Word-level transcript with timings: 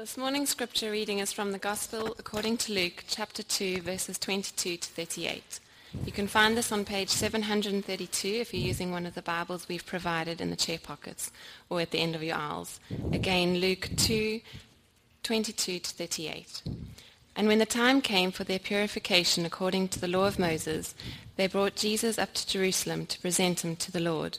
This 0.00 0.16
morning's 0.16 0.48
scripture 0.48 0.90
reading 0.90 1.18
is 1.18 1.30
from 1.30 1.52
the 1.52 1.58
Gospel 1.58 2.16
according 2.18 2.56
to 2.56 2.72
Luke, 2.72 3.04
chapter 3.06 3.42
2, 3.42 3.82
verses 3.82 4.18
22 4.18 4.78
to 4.78 4.88
38. 4.88 5.60
You 6.06 6.10
can 6.10 6.26
find 6.26 6.56
this 6.56 6.72
on 6.72 6.86
page 6.86 7.10
732 7.10 8.26
if 8.26 8.54
you're 8.54 8.66
using 8.66 8.92
one 8.92 9.04
of 9.04 9.14
the 9.14 9.20
Bibles 9.20 9.68
we've 9.68 9.84
provided 9.84 10.40
in 10.40 10.48
the 10.48 10.56
chair 10.56 10.78
pockets 10.82 11.30
or 11.68 11.82
at 11.82 11.90
the 11.90 11.98
end 11.98 12.14
of 12.14 12.22
your 12.22 12.36
aisles. 12.36 12.80
Again, 13.12 13.58
Luke 13.58 13.90
2, 13.98 14.40
22 15.22 15.80
to 15.80 15.90
38. 15.90 16.62
And 17.36 17.46
when 17.46 17.58
the 17.58 17.66
time 17.66 18.00
came 18.00 18.30
for 18.30 18.44
their 18.44 18.58
purification 18.58 19.44
according 19.44 19.88
to 19.88 20.00
the 20.00 20.08
law 20.08 20.24
of 20.24 20.38
Moses, 20.38 20.94
they 21.36 21.46
brought 21.46 21.76
Jesus 21.76 22.18
up 22.18 22.32
to 22.32 22.48
Jerusalem 22.48 23.04
to 23.04 23.20
present 23.20 23.62
him 23.62 23.76
to 23.76 23.92
the 23.92 24.00
Lord. 24.00 24.38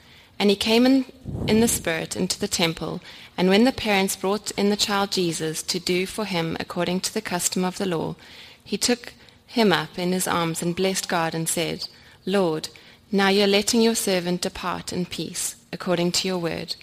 And 0.41 0.49
he 0.49 0.55
came 0.55 0.87
in, 0.87 1.05
in 1.47 1.59
the 1.59 1.67
Spirit 1.67 2.15
into 2.15 2.39
the 2.39 2.47
temple, 2.47 2.99
and 3.37 3.47
when 3.47 3.63
the 3.63 3.71
parents 3.71 4.15
brought 4.15 4.49
in 4.57 4.71
the 4.71 4.75
child 4.75 5.11
Jesus 5.11 5.61
to 5.61 5.79
do 5.79 6.07
for 6.07 6.25
him 6.25 6.57
according 6.59 7.01
to 7.01 7.13
the 7.13 7.21
custom 7.21 7.63
of 7.63 7.77
the 7.77 7.85
law, 7.85 8.15
he 8.63 8.75
took 8.75 9.13
him 9.45 9.71
up 9.71 9.99
in 9.99 10.11
his 10.11 10.27
arms 10.27 10.63
and 10.63 10.75
blessed 10.75 11.07
God 11.07 11.35
and 11.35 11.47
said, 11.47 11.87
Lord, 12.25 12.69
now 13.11 13.27
you're 13.27 13.45
letting 13.45 13.83
your 13.83 13.93
servant 13.93 14.41
depart 14.41 14.91
in 14.91 15.05
peace, 15.05 15.57
according 15.71 16.11
to 16.13 16.27
your 16.27 16.39
word. 16.39 16.75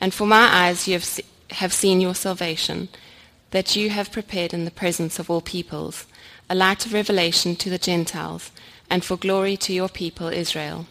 And 0.00 0.12
for 0.12 0.26
my 0.26 0.48
eyes 0.52 0.88
you 0.88 0.94
have, 0.94 1.04
se- 1.04 1.24
have 1.50 1.72
seen 1.72 2.00
your 2.00 2.16
salvation, 2.16 2.88
that 3.52 3.76
you 3.76 3.90
have 3.90 4.10
prepared 4.10 4.52
in 4.52 4.64
the 4.64 4.72
presence 4.72 5.20
of 5.20 5.30
all 5.30 5.40
peoples, 5.40 6.06
a 6.50 6.56
light 6.56 6.84
of 6.84 6.92
revelation 6.92 7.54
to 7.54 7.70
the 7.70 7.78
Gentiles, 7.78 8.50
and 8.90 9.04
for 9.04 9.16
glory 9.16 9.56
to 9.58 9.72
your 9.72 9.88
people 9.88 10.26
Israel. 10.26 10.88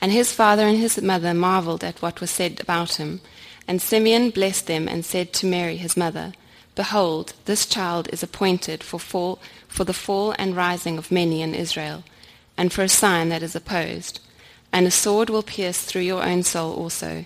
And 0.00 0.12
his 0.12 0.32
father 0.32 0.66
and 0.66 0.78
his 0.78 1.00
mother 1.00 1.34
marveled 1.34 1.82
at 1.82 2.02
what 2.02 2.20
was 2.20 2.30
said 2.30 2.60
about 2.60 2.94
him. 2.94 3.20
And 3.66 3.82
Simeon 3.82 4.30
blessed 4.30 4.66
them 4.66 4.88
and 4.88 5.04
said 5.04 5.32
to 5.34 5.46
Mary 5.46 5.76
his 5.76 5.96
mother, 5.96 6.32
Behold, 6.74 7.32
this 7.46 7.66
child 7.66 8.08
is 8.12 8.22
appointed 8.22 8.84
for, 8.84 9.00
fall, 9.00 9.38
for 9.66 9.84
the 9.84 9.94
fall 9.94 10.34
and 10.38 10.54
rising 10.54 10.98
of 10.98 11.10
many 11.10 11.40
in 11.40 11.54
Israel, 11.54 12.04
and 12.56 12.72
for 12.72 12.82
a 12.82 12.88
sign 12.88 13.30
that 13.30 13.42
is 13.42 13.56
opposed. 13.56 14.20
And 14.72 14.86
a 14.86 14.90
sword 14.90 15.30
will 15.30 15.42
pierce 15.42 15.82
through 15.82 16.02
your 16.02 16.22
own 16.22 16.42
soul 16.42 16.74
also, 16.74 17.24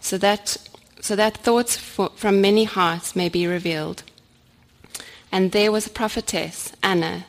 so 0.00 0.16
that, 0.18 0.56
so 1.00 1.16
that 1.16 1.36
thoughts 1.38 1.76
for, 1.76 2.10
from 2.14 2.40
many 2.40 2.62
hearts 2.64 3.16
may 3.16 3.28
be 3.28 3.46
revealed. 3.46 4.04
And 5.32 5.50
there 5.50 5.72
was 5.72 5.86
a 5.86 5.90
prophetess, 5.90 6.72
Anna, 6.82 7.26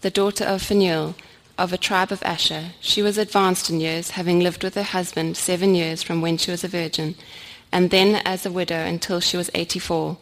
the 0.00 0.10
daughter 0.10 0.44
of 0.44 0.62
Phanuel, 0.62 1.14
of 1.56 1.72
a 1.72 1.78
tribe 1.78 2.10
of 2.10 2.22
Asher. 2.22 2.72
She 2.80 3.02
was 3.02 3.18
advanced 3.18 3.70
in 3.70 3.80
years, 3.80 4.10
having 4.10 4.40
lived 4.40 4.64
with 4.64 4.74
her 4.74 4.82
husband 4.82 5.36
seven 5.36 5.74
years 5.74 6.02
from 6.02 6.20
when 6.20 6.36
she 6.36 6.50
was 6.50 6.64
a 6.64 6.68
virgin, 6.68 7.14
and 7.70 7.90
then 7.90 8.20
as 8.24 8.44
a 8.44 8.52
widow 8.52 8.84
until 8.84 9.20
she 9.20 9.36
was 9.36 9.50
eighty-four. 9.54 10.16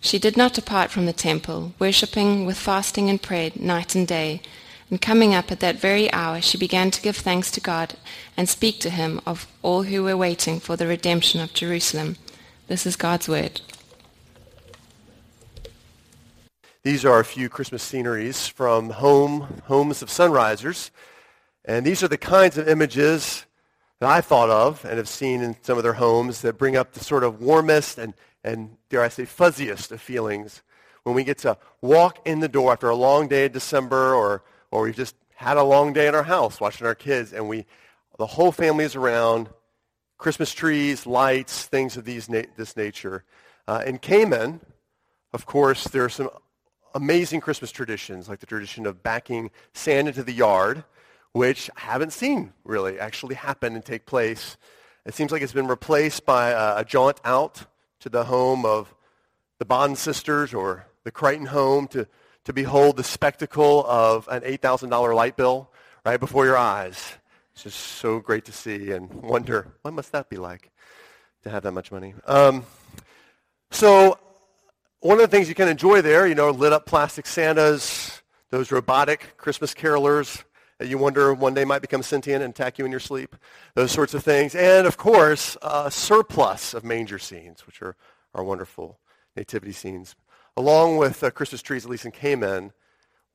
She 0.00 0.18
did 0.18 0.36
not 0.36 0.54
depart 0.54 0.90
from 0.90 1.06
the 1.06 1.12
temple, 1.12 1.72
worshipping 1.78 2.46
with 2.46 2.56
fasting 2.56 3.10
and 3.10 3.20
prayer 3.20 3.50
night 3.56 3.94
and 3.94 4.06
day. 4.06 4.40
And 4.90 5.00
coming 5.00 5.34
up 5.34 5.52
at 5.52 5.60
that 5.60 5.80
very 5.80 6.10
hour, 6.12 6.40
she 6.40 6.56
began 6.56 6.90
to 6.92 7.02
give 7.02 7.16
thanks 7.16 7.50
to 7.50 7.60
God 7.60 7.94
and 8.36 8.48
speak 8.48 8.80
to 8.80 8.90
him 8.90 9.20
of 9.26 9.46
all 9.60 9.82
who 9.82 10.02
were 10.02 10.16
waiting 10.16 10.60
for 10.60 10.76
the 10.76 10.86
redemption 10.86 11.40
of 11.40 11.52
Jerusalem. 11.52 12.16
This 12.68 12.86
is 12.86 12.96
God's 12.96 13.28
word. 13.28 13.60
These 16.88 17.04
are 17.04 17.20
a 17.20 17.24
few 17.24 17.50
Christmas 17.50 17.82
sceneries 17.82 18.46
from 18.46 18.88
home, 18.88 19.60
homes 19.64 20.00
of 20.00 20.08
sunrisers. 20.08 20.90
And 21.66 21.84
these 21.84 22.02
are 22.02 22.08
the 22.08 22.16
kinds 22.16 22.56
of 22.56 22.66
images 22.66 23.44
that 24.00 24.08
I 24.08 24.22
thought 24.22 24.48
of 24.48 24.86
and 24.86 24.96
have 24.96 25.06
seen 25.06 25.42
in 25.42 25.54
some 25.60 25.76
of 25.76 25.84
their 25.84 25.92
homes 25.92 26.40
that 26.40 26.56
bring 26.56 26.78
up 26.78 26.92
the 26.92 27.04
sort 27.04 27.24
of 27.24 27.42
warmest 27.42 27.98
and, 27.98 28.14
and 28.42 28.78
dare 28.88 29.02
I 29.02 29.08
say, 29.08 29.24
fuzziest 29.24 29.92
of 29.92 30.00
feelings 30.00 30.62
when 31.02 31.14
we 31.14 31.24
get 31.24 31.36
to 31.40 31.58
walk 31.82 32.26
in 32.26 32.40
the 32.40 32.48
door 32.48 32.72
after 32.72 32.88
a 32.88 32.96
long 32.96 33.28
day 33.28 33.44
of 33.44 33.52
December 33.52 34.14
or, 34.14 34.42
or 34.70 34.84
we've 34.84 34.96
just 34.96 35.14
had 35.34 35.58
a 35.58 35.62
long 35.62 35.92
day 35.92 36.06
in 36.06 36.14
our 36.14 36.22
house 36.22 36.58
watching 36.58 36.86
our 36.86 36.94
kids 36.94 37.34
and 37.34 37.50
we, 37.50 37.66
the 38.16 38.24
whole 38.24 38.50
family 38.50 38.86
is 38.86 38.96
around, 38.96 39.50
Christmas 40.16 40.54
trees, 40.54 41.06
lights, 41.06 41.66
things 41.66 41.98
of 41.98 42.06
these 42.06 42.30
na- 42.30 42.48
this 42.56 42.78
nature. 42.78 43.24
Uh, 43.66 43.82
in 43.84 43.98
Cayman, 43.98 44.62
of 45.34 45.44
course, 45.44 45.84
there 45.84 46.06
are 46.06 46.08
some 46.08 46.30
amazing 46.94 47.40
Christmas 47.40 47.70
traditions, 47.70 48.28
like 48.28 48.40
the 48.40 48.46
tradition 48.46 48.86
of 48.86 49.02
backing 49.02 49.50
sand 49.72 50.08
into 50.08 50.22
the 50.22 50.32
yard, 50.32 50.84
which 51.32 51.70
I 51.76 51.80
haven't 51.80 52.12
seen 52.12 52.52
really 52.64 52.98
actually 52.98 53.34
happen 53.34 53.74
and 53.74 53.84
take 53.84 54.06
place. 54.06 54.56
It 55.04 55.14
seems 55.14 55.32
like 55.32 55.42
it's 55.42 55.52
been 55.52 55.68
replaced 55.68 56.26
by 56.26 56.50
a, 56.50 56.78
a 56.78 56.84
jaunt 56.84 57.20
out 57.24 57.64
to 58.00 58.08
the 58.08 58.24
home 58.24 58.64
of 58.64 58.94
the 59.58 59.64
Bond 59.64 59.98
sisters 59.98 60.54
or 60.54 60.86
the 61.04 61.10
Crichton 61.10 61.46
home 61.46 61.88
to, 61.88 62.06
to 62.44 62.52
behold 62.52 62.96
the 62.96 63.04
spectacle 63.04 63.84
of 63.86 64.28
an 64.28 64.42
$8,000 64.42 65.14
light 65.14 65.36
bill 65.36 65.70
right 66.04 66.20
before 66.20 66.46
your 66.46 66.56
eyes. 66.56 67.14
It's 67.52 67.64
just 67.64 67.78
so 67.78 68.20
great 68.20 68.44
to 68.44 68.52
see 68.52 68.92
and 68.92 69.12
wonder, 69.12 69.72
what 69.82 69.92
must 69.94 70.12
that 70.12 70.28
be 70.28 70.36
like 70.36 70.70
to 71.42 71.50
have 71.50 71.62
that 71.64 71.72
much 71.72 71.90
money? 71.90 72.14
Um, 72.26 72.64
so 73.70 74.18
one 75.00 75.20
of 75.20 75.30
the 75.30 75.36
things 75.36 75.48
you 75.48 75.54
can 75.54 75.68
enjoy 75.68 76.02
there, 76.02 76.26
you 76.26 76.34
know, 76.34 76.50
lit 76.50 76.72
up 76.72 76.86
plastic 76.86 77.26
Santas, 77.26 78.22
those 78.50 78.72
robotic 78.72 79.36
Christmas 79.36 79.72
carolers 79.72 80.42
that 80.78 80.88
you 80.88 80.98
wonder 80.98 81.32
one 81.34 81.54
day 81.54 81.64
might 81.64 81.82
become 81.82 82.02
sentient 82.02 82.42
and 82.42 82.52
attack 82.52 82.78
you 82.78 82.84
in 82.84 82.90
your 82.90 83.00
sleep, 83.00 83.36
those 83.74 83.92
sorts 83.92 84.14
of 84.14 84.24
things. 84.24 84.54
And 84.54 84.86
of 84.86 84.96
course, 84.96 85.56
a 85.62 85.90
surplus 85.90 86.74
of 86.74 86.84
manger 86.84 87.18
scenes, 87.18 87.66
which 87.66 87.82
are, 87.82 87.96
are 88.34 88.44
wonderful 88.44 88.98
nativity 89.36 89.72
scenes. 89.72 90.16
Along 90.56 90.96
with 90.96 91.22
uh, 91.22 91.30
Christmas 91.30 91.62
trees, 91.62 91.84
at 91.84 91.90
least 91.90 92.04
in 92.04 92.10
Cayman, 92.10 92.72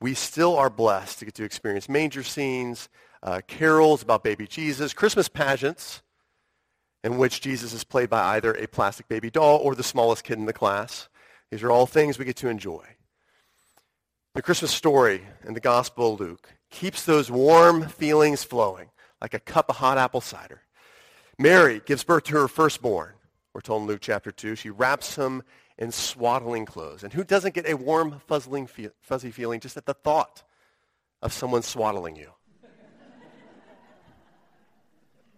we 0.02 0.14
still 0.14 0.58
are 0.58 0.70
blessed 0.70 1.20
to 1.20 1.26
get 1.26 1.34
to 1.36 1.44
experience 1.46 1.88
manger 1.88 2.24
scenes, 2.24 2.90
uh, 3.22 3.40
carols 3.48 4.04
about 4.04 4.24
baby 4.24 4.48
Jesus, 4.48 4.94
Christmas 4.94 5.30
pageants 5.30 6.02
in 7.06 7.18
which 7.18 7.40
Jesus 7.40 7.74
is 7.74 7.86
played 7.86 8.10
by 8.10 8.36
either 8.36 8.54
a 8.54 8.68
plastic 8.68 9.08
baby 9.08 9.30
doll 9.30 9.60
or 9.60 9.76
the 9.76 9.84
smallest 9.84 10.26
kid 10.26 10.38
in 10.38 10.46
the 10.46 10.54
class. 10.54 11.08
These 11.54 11.62
are 11.62 11.70
all 11.70 11.86
things 11.86 12.18
we 12.18 12.26
get 12.26 12.38
to 12.38 12.50
enjoy. 12.50 12.84
The 14.34 14.42
Christmas 14.42 14.72
story 14.72 15.22
in 15.46 15.54
the 15.54 15.60
Gospel 15.60 16.16
of 16.16 16.20
Luke 16.20 16.52
keeps 16.72 17.06
those 17.06 17.30
warm 17.30 17.88
feelings 17.88 18.44
flowing 18.44 18.90
like 19.22 19.36
a 19.36 19.40
cup 19.40 19.70
of 19.70 19.76
hot 19.76 20.00
apple 20.00 20.20
cider. 20.20 20.64
Mary 21.38 21.80
gives 21.86 22.04
birth 22.04 22.24
to 22.24 22.38
her 22.38 22.48
firstborn. 22.48 23.14
We're 23.54 23.62
told 23.62 23.84
in 23.84 23.88
Luke 23.88 24.00
chapter 24.02 24.32
2. 24.32 24.56
She 24.56 24.72
wraps 24.72 25.16
him 25.16 25.44
in 25.78 25.92
swaddling 25.92 26.66
clothes. 26.66 27.04
And 27.04 27.14
who 27.14 27.24
doesn't 27.24 27.54
get 27.54 27.70
a 27.70 27.76
warm, 27.76 28.20
fuzzling, 28.28 28.68
fuzzy 29.02 29.30
feeling 29.30 29.60
just 29.60 29.78
at 29.78 29.86
the 29.86 29.94
thought 29.94 30.42
of 31.22 31.32
someone 31.32 31.62
swaddling 31.62 32.16
you? 32.16 32.32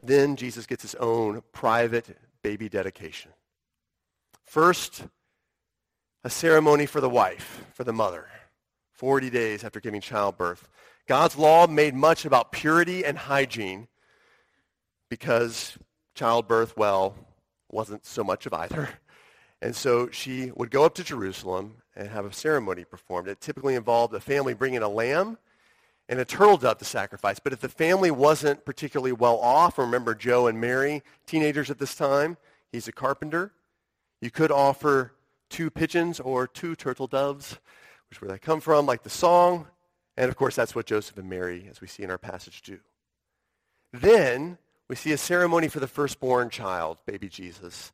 then 0.02 0.38
Jesus 0.38 0.66
gets 0.66 0.84
his 0.84 0.96
own 0.96 1.44
private 1.52 2.18
baby 2.42 2.70
dedication. 2.70 3.34
First, 4.46 5.03
a 6.25 6.30
ceremony 6.30 6.88
for 6.88 7.00
the 7.02 7.09
wife, 7.09 7.63
for 7.75 7.84
the 7.84 7.94
mother, 7.94 8.28
40 8.94 9.29
days 9.29 9.64
after 9.64 9.79
giving 9.79 10.02
childbirth. 10.02 10.67
God's 11.08 11.38
law 11.38 11.67
made 11.67 11.94
much 11.94 12.26
about 12.26 12.52
purity 12.52 13.05
and 13.05 13.16
hygiene 13.16 13.88
because 15.08 15.78
childbirth, 16.16 16.76
well, 16.76 17.14
wasn't 17.70 18.08
so 18.08 18.23
much 18.23 18.47
of 18.47 18.53
either. 18.53 18.90
And 19.61 19.76
so 19.76 20.09
she 20.09 20.52
would 20.55 20.70
go 20.70 20.84
up 20.84 20.96
to 20.96 21.03
Jerusalem 21.03 21.76
and 21.96 22.09
have 22.09 22.26
a 22.26 22.34
ceremony 22.34 22.84
performed. 22.84 23.28
It 23.28 23.40
typically 23.40 23.76
involved 23.76 24.14
a 24.14 24.20
family 24.20 24.53
bringing 24.53 24.82
a 24.82 24.90
lamb 24.90 25.38
and 26.09 26.20
a 26.20 26.26
turtle 26.26 26.58
dove 26.58 26.79
to 26.79 26.85
sacrifice. 26.85 27.40
But 27.40 27.53
if 27.53 27.61
the 27.61 27.70
family 27.70 28.11
wasn't 28.11 28.66
particularly 28.66 29.14
well 29.14 29.38
off, 29.38 29.78
remember 29.78 30.14
Joe 30.14 30.47
and 30.47 30.59
Mary, 30.59 31.03
teenagers 31.26 31.72
at 31.72 31.78
this 31.79 31.96
time, 31.96 32.38
he's 32.72 32.88
a 32.88 32.91
carpenter, 32.91 33.53
you 34.22 34.29
could 34.29 34.52
offer 34.52 35.14
two 35.50 35.70
pigeons 35.70 36.20
or 36.20 36.47
two 36.47 36.76
turtle 36.76 37.08
doves, 37.08 37.59
which 38.09 38.18
is 38.18 38.22
where 38.22 38.32
they 38.32 38.38
come 38.38 38.62
from, 38.62 38.86
like 38.86 39.03
the 39.03 39.09
song. 39.09 39.68
And 40.18 40.30
of 40.30 40.36
course, 40.36 40.56
that's 40.56 40.76
what 40.76 40.86
Joseph 40.86 41.18
and 41.18 41.30
Mary, 41.30 41.68
as 41.70 41.82
we 41.82 41.88
see 41.88 42.03
in 42.03 42.12
our 42.12 42.18
passage, 42.18 42.62
do. 42.62 42.80
Then 43.92 44.58
we 44.88 44.96
see 44.96 45.12
a 45.12 45.18
ceremony 45.18 45.68
for 45.68 45.80
the 45.80 45.88
firstborn 45.88 46.50
child, 46.50 46.97
baby 47.06 47.28
Jesus. 47.28 47.92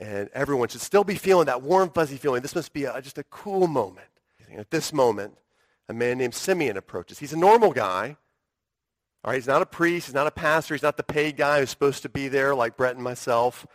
And 0.00 0.28
everyone 0.34 0.68
should 0.68 0.80
still 0.80 1.04
be 1.04 1.14
feeling 1.14 1.46
that 1.46 1.62
warm, 1.62 1.90
fuzzy 1.90 2.16
feeling. 2.16 2.42
This 2.42 2.54
must 2.54 2.72
be 2.72 2.84
a, 2.84 3.00
just 3.00 3.18
a 3.18 3.24
cool 3.24 3.66
moment. 3.66 4.08
At 4.56 4.70
this 4.70 4.92
moment, 4.92 5.34
a 5.88 5.92
man 5.92 6.18
named 6.18 6.34
Simeon 6.34 6.76
approaches. 6.76 7.18
He's 7.18 7.32
a 7.32 7.38
normal 7.38 7.72
guy. 7.72 8.16
All 9.24 9.30
right, 9.30 9.36
he's 9.36 9.46
not 9.46 9.62
a 9.62 9.66
priest. 9.66 10.06
He's 10.06 10.14
not 10.14 10.26
a 10.26 10.32
pastor. 10.32 10.74
He's 10.74 10.82
not 10.82 10.96
the 10.96 11.02
paid 11.02 11.36
guy 11.36 11.60
who's 11.60 11.70
supposed 11.70 12.02
to 12.02 12.08
be 12.08 12.28
there 12.28 12.54
like 12.54 12.76
Brett 12.76 12.94
and 12.94 13.02
myself. 13.02 13.66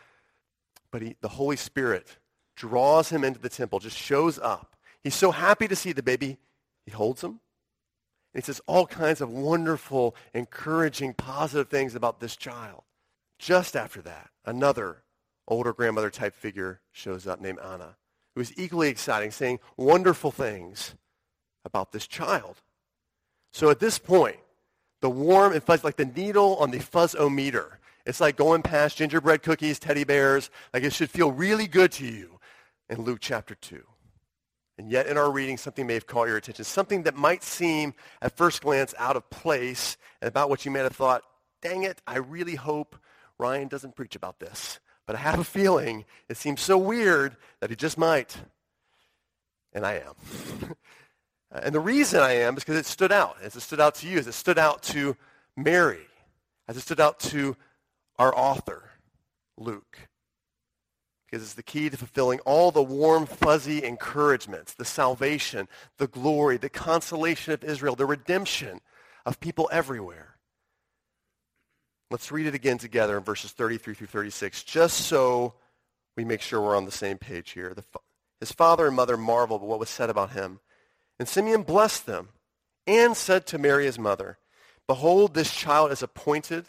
But 0.92 1.02
he, 1.02 1.16
the 1.22 1.28
Holy 1.28 1.56
Spirit 1.56 2.18
draws 2.60 3.10
him 3.10 3.24
into 3.24 3.40
the 3.40 3.50
temple, 3.50 3.80
just 3.80 3.98
shows 3.98 4.38
up. 4.38 4.76
He's 5.02 5.16
so 5.16 5.32
happy 5.32 5.68
to 5.70 5.76
see 5.78 5.94
the 5.94 6.04
baby. 6.04 6.38
He 6.86 6.92
holds 6.92 7.24
him. 7.24 7.40
And 8.34 8.42
he 8.44 8.46
says 8.46 8.62
all 8.68 8.86
kinds 8.86 9.22
of 9.22 9.32
wonderful, 9.32 10.14
encouraging, 10.34 11.14
positive 11.14 11.70
things 11.70 11.96
about 11.96 12.20
this 12.20 12.36
child. 12.36 12.84
Just 13.40 13.78
after 13.78 14.02
that, 14.02 14.30
another 14.46 15.04
older 15.48 15.72
grandmother 15.72 16.10
type 16.10 16.36
figure 16.36 16.82
shows 16.92 17.26
up 17.26 17.40
named 17.40 17.60
Anna, 17.60 17.96
who 18.36 18.42
is 18.42 18.54
equally 18.58 18.90
exciting, 18.90 19.32
saying 19.32 19.60
wonderful 19.78 20.30
things 20.30 20.96
about 21.64 21.94
this 21.94 22.08
child. 22.08 22.58
So 23.54 23.70
at 23.70 23.80
this 23.80 23.98
point, 23.98 24.38
the 25.00 25.10
warm 25.10 25.54
and 25.54 25.64
fuzz, 25.64 25.86
like 25.86 25.96
the 25.96 26.06
needle 26.06 26.58
on 26.58 26.72
the 26.72 26.80
fuzz-o-meter, 26.80 27.80
it's 28.06 28.20
like 28.20 28.36
going 28.36 28.64
past 28.64 28.98
gingerbread 28.98 29.44
cookies, 29.44 29.80
teddy 29.80 30.04
bears. 30.04 30.50
Like 30.74 30.84
it 30.84 30.94
should 30.94 31.10
feel 31.10 31.32
really 31.32 31.68
good 31.68 31.94
to 31.94 32.06
you 32.06 32.39
in 32.90 33.04
Luke 33.04 33.20
chapter 33.22 33.56
2. 33.56 33.82
And 34.78 34.90
yet 34.90 35.08
in 35.08 35.18
our 35.18 35.30
reading, 35.30 35.58
something 35.58 35.86
may 35.86 35.96
have 35.96 36.08
caught 36.08 36.30
your 36.30 36.38
attention. 36.38 36.64
Something 36.64 37.04
that 37.04 37.16
might 37.16 37.44
seem 37.44 37.94
at 38.22 38.38
first 38.38 38.62
glance 38.62 38.94
out 38.98 39.18
of 39.18 39.30
place 39.30 39.98
and 40.22 40.28
about 40.28 40.50
what 40.50 40.64
you 40.64 40.72
may 40.72 40.80
have 40.80 40.96
thought, 40.96 41.22
dang 41.62 41.84
it, 41.84 42.02
I 42.08 42.18
really 42.18 42.56
hope 42.56 42.96
Ryan 43.38 43.68
doesn't 43.68 43.96
preach 43.96 44.16
about 44.16 44.40
this. 44.40 44.80
But 45.06 45.18
I 45.18 45.20
have 45.20 45.40
a 45.40 45.44
feeling 45.44 46.06
it 46.30 46.38
seems 46.38 46.62
so 46.62 46.78
weird 46.78 47.36
that 47.60 47.70
he 47.70 47.76
just 47.76 47.98
might. 47.98 48.38
And 49.74 49.86
I 49.86 49.96
am. 49.96 50.76
and 51.52 51.76
the 51.76 51.80
reason 51.80 52.22
I 52.22 52.34
am 52.34 52.56
is 52.56 52.64
because 52.64 52.78
it 52.78 52.86
stood 52.86 53.12
out. 53.12 53.36
As 53.42 53.56
it 53.56 53.62
stood 53.62 53.82
out 53.82 53.96
to 53.96 54.08
you, 54.08 54.18
as 54.18 54.28
it 54.28 54.34
stood 54.34 54.58
out 54.58 54.82
to 54.84 55.18
Mary, 55.58 56.08
as 56.70 56.78
it 56.78 56.82
stood 56.82 57.02
out 57.02 57.20
to 57.22 57.58
our 58.18 58.34
author, 58.38 58.92
Luke. 59.58 59.98
Because 61.30 61.44
it's 61.44 61.54
the 61.54 61.64
key 61.64 61.90
to 61.90 61.98
fulfilling 61.98 62.40
all 62.40 62.72
the 62.72 62.82
warm, 62.82 63.26
fuzzy 63.26 63.84
encouragements, 63.84 64.74
the 64.74 64.86
salvation, 64.86 65.68
the 65.98 66.08
glory, 66.08 66.58
the 66.58 66.70
consolation 66.70 67.54
of 67.54 67.64
Israel, 67.64 67.96
the 67.96 68.06
redemption 68.06 68.82
of 69.26 69.40
people 69.40 69.70
everywhere. 69.72 70.38
Let's 72.10 72.32
read 72.32 72.48
it 72.48 72.56
again 72.56 72.80
together 72.80 73.18
in 73.18 73.24
verses 73.24 73.52
33 73.52 73.94
through 73.94 74.08
36, 74.08 74.64
just 74.64 75.02
so 75.02 75.54
we 76.18 76.26
make 76.26 76.42
sure 76.42 76.60
we're 76.60 76.76
on 76.76 76.86
the 76.86 76.92
same 76.92 77.20
page 77.20 77.52
here. 77.52 77.76
The, 77.76 77.84
his 78.40 78.52
father 78.52 78.88
and 78.88 78.96
mother 78.96 79.16
marveled 79.16 79.62
at 79.62 79.68
what 79.68 79.80
was 79.80 79.90
said 79.90 80.10
about 80.10 80.32
him. 80.32 80.60
And 81.20 81.28
Simeon 81.28 81.62
blessed 81.62 82.08
them 82.08 82.30
and 82.88 83.16
said 83.16 83.46
to 83.48 83.60
Mary 83.60 83.86
his 83.86 84.00
mother, 84.00 84.40
Behold, 84.88 85.36
this 85.36 85.54
child 85.54 85.92
is 85.92 86.02
appointed 86.02 86.66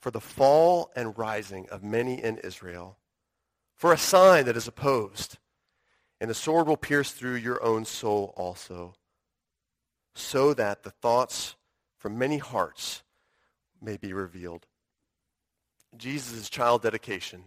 for 0.00 0.10
the 0.10 0.20
fall 0.20 0.90
and 0.96 1.16
rising 1.16 1.68
of 1.70 1.84
many 1.84 2.22
in 2.22 2.38
Israel, 2.38 2.96
for 3.76 3.92
a 3.92 3.98
sign 3.98 4.46
that 4.46 4.56
is 4.56 4.66
opposed, 4.66 5.38
and 6.20 6.30
the 6.30 6.34
sword 6.34 6.66
will 6.66 6.76
pierce 6.76 7.12
through 7.12 7.34
your 7.34 7.62
own 7.62 7.84
soul 7.84 8.32
also, 8.36 8.94
so 10.14 10.54
that 10.54 10.82
the 10.82 10.90
thoughts 10.90 11.54
from 11.98 12.18
many 12.18 12.38
hearts 12.38 13.02
may 13.80 13.96
be 13.96 14.12
revealed. 14.12 14.66
Jesus' 15.96 16.48
child 16.48 16.82
dedication 16.82 17.44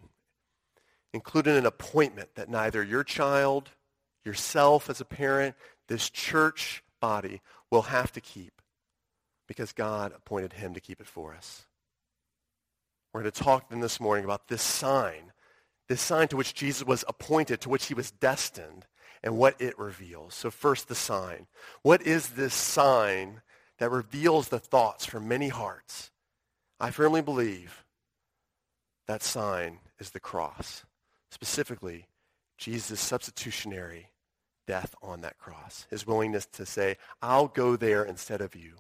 included 1.14 1.58
an 1.58 1.66
appointment 1.66 2.36
that 2.36 2.50
neither 2.50 2.84
your 2.84 3.04
child, 3.04 3.72
yourself 4.24 4.90
as 4.90 5.02
a 5.02 5.06
parent, 5.06 5.56
this 5.88 6.10
church 6.10 6.84
body 7.00 7.42
will 7.72 7.84
have 7.84 8.12
to 8.12 8.22
keep 8.22 8.62
because 9.48 9.72
God 9.72 10.14
appointed 10.16 10.54
him 10.54 10.76
to 10.76 10.80
keep 10.80 11.02
it 11.02 11.08
for 11.08 11.34
us. 11.34 11.66
We're 13.12 13.22
going 13.22 13.32
to 13.32 13.44
talk 13.44 13.70
then 13.70 13.80
this 13.80 14.00
morning 14.00 14.26
about 14.26 14.48
this 14.48 14.62
sign, 14.62 15.32
this 15.90 16.02
sign 16.02 16.28
to 16.30 16.38
which 16.38 16.54
Jesus 16.54 16.86
was 16.86 17.04
appointed, 17.08 17.60
to 17.62 17.70
which 17.70 17.88
he 17.88 17.94
was 17.94 18.12
destined, 18.12 18.86
and 19.24 19.38
what 19.38 19.60
it 19.60 19.78
reveals. 19.78 20.36
So 20.36 20.50
first, 20.50 20.88
the 20.88 20.96
sign. 20.96 21.48
What 21.82 22.02
is 22.04 22.30
this 22.30 22.54
sign 22.54 23.42
that 23.80 23.92
reveals 23.92 24.48
the 24.48 24.60
thoughts 24.60 25.06
from 25.06 25.28
many 25.28 25.50
hearts? 25.50 26.12
I 26.80 26.92
firmly 26.92 27.22
believe 27.22 27.84
that 29.08 29.24
sign 29.24 29.80
is 30.00 30.12
the 30.12 30.20
cross, 30.20 30.86
specifically 31.32 32.08
Jesus' 32.58 33.02
substitutionary 33.02 34.12
death 34.68 34.94
on 35.02 35.22
that 35.22 35.40
cross, 35.40 35.88
his 35.90 36.06
willingness 36.06 36.46
to 36.46 36.66
say, 36.66 36.98
I'll 37.22 37.48
go 37.48 37.76
there 37.76 38.06
instead 38.06 38.40
of 38.40 38.56
you. 38.56 38.76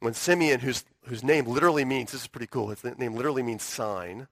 When 0.00 0.14
Simeon, 0.14 0.60
whose, 0.60 0.84
whose 1.04 1.22
name 1.22 1.46
literally 1.46 1.84
means, 1.84 2.10
this 2.10 2.22
is 2.22 2.26
pretty 2.26 2.48
cool, 2.48 2.68
his 2.68 2.82
name 2.98 3.14
literally 3.14 3.42
means 3.44 3.62
sign, 3.62 4.26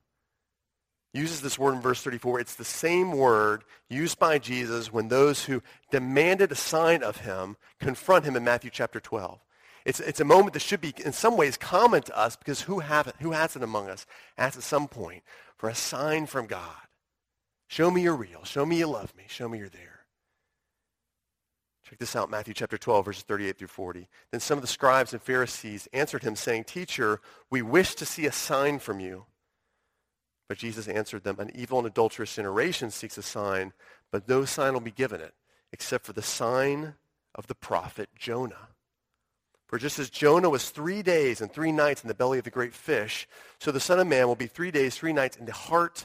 uses 1.12 1.40
this 1.40 1.58
word 1.58 1.74
in 1.74 1.80
verse 1.80 2.02
34, 2.02 2.40
it's 2.40 2.54
the 2.54 2.64
same 2.64 3.12
word 3.12 3.64
used 3.88 4.18
by 4.18 4.38
Jesus 4.38 4.92
when 4.92 5.08
those 5.08 5.44
who 5.44 5.62
demanded 5.90 6.50
a 6.50 6.56
sign 6.56 7.02
of 7.02 7.18
him 7.18 7.56
confront 7.80 8.24
him 8.24 8.36
in 8.36 8.44
Matthew 8.44 8.70
chapter 8.70 8.98
12. 9.00 9.38
It's, 9.84 10.00
it's 10.00 10.20
a 10.20 10.24
moment 10.24 10.54
that 10.54 10.60
should 10.60 10.80
be, 10.80 10.94
in 11.04 11.12
some 11.12 11.36
ways, 11.36 11.56
common 11.56 12.02
to 12.02 12.16
us 12.16 12.36
because 12.36 12.62
who, 12.62 12.78
have 12.78 13.08
it, 13.08 13.16
who 13.20 13.32
has 13.32 13.56
it 13.56 13.62
among 13.62 13.88
us 13.90 14.06
asks 14.38 14.56
at 14.56 14.62
some 14.62 14.88
point 14.88 15.22
for 15.56 15.68
a 15.68 15.74
sign 15.74 16.26
from 16.26 16.46
God. 16.46 16.76
Show 17.68 17.90
me 17.90 18.02
you're 18.02 18.16
real. 18.16 18.44
Show 18.44 18.64
me 18.64 18.78
you 18.78 18.86
love 18.86 19.14
me. 19.16 19.24
Show 19.26 19.48
me 19.48 19.58
you're 19.58 19.68
there. 19.68 19.92
Check 21.88 21.98
this 21.98 22.16
out, 22.16 22.30
Matthew 22.30 22.54
chapter 22.54 22.78
12, 22.78 23.04
verses 23.04 23.22
38 23.24 23.58
through 23.58 23.68
40. 23.68 24.08
Then 24.30 24.40
some 24.40 24.56
of 24.56 24.62
the 24.62 24.68
scribes 24.68 25.12
and 25.12 25.20
Pharisees 25.20 25.88
answered 25.92 26.22
him, 26.22 26.36
saying, 26.36 26.64
Teacher, 26.64 27.20
we 27.50 27.60
wish 27.60 27.94
to 27.96 28.06
see 28.06 28.24
a 28.24 28.32
sign 28.32 28.78
from 28.78 29.00
you. 29.00 29.26
But 30.52 30.58
Jesus 30.58 30.86
answered 30.86 31.24
them, 31.24 31.40
An 31.40 31.50
evil 31.54 31.78
and 31.78 31.86
adulterous 31.86 32.36
generation 32.36 32.90
seeks 32.90 33.16
a 33.16 33.22
sign, 33.22 33.72
but 34.10 34.28
no 34.28 34.44
sign 34.44 34.74
will 34.74 34.80
be 34.80 34.90
given 34.90 35.22
it, 35.22 35.32
except 35.72 36.04
for 36.04 36.12
the 36.12 36.20
sign 36.20 36.92
of 37.34 37.46
the 37.46 37.54
prophet 37.54 38.10
Jonah. 38.18 38.68
For 39.66 39.78
just 39.78 39.98
as 39.98 40.10
Jonah 40.10 40.50
was 40.50 40.68
three 40.68 41.00
days 41.00 41.40
and 41.40 41.50
three 41.50 41.72
nights 41.72 42.02
in 42.02 42.08
the 42.08 42.14
belly 42.14 42.36
of 42.36 42.44
the 42.44 42.50
great 42.50 42.74
fish, 42.74 43.26
so 43.60 43.72
the 43.72 43.80
Son 43.80 43.98
of 43.98 44.06
Man 44.06 44.26
will 44.26 44.36
be 44.36 44.46
three 44.46 44.70
days, 44.70 44.94
three 44.94 45.14
nights 45.14 45.38
in 45.38 45.46
the 45.46 45.54
heart 45.54 46.04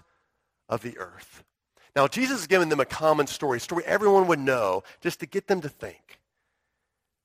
of 0.69 0.81
the 0.81 0.97
earth. 0.97 1.43
Now, 1.93 2.07
Jesus 2.07 2.39
is 2.39 2.47
giving 2.47 2.69
them 2.69 2.79
a 2.79 2.85
common 2.85 3.27
story, 3.27 3.57
a 3.57 3.59
story 3.59 3.83
everyone 3.83 4.27
would 4.27 4.39
know, 4.39 4.83
just 5.01 5.19
to 5.19 5.25
get 5.25 5.47
them 5.47 5.59
to 5.59 5.67
think. 5.67 6.21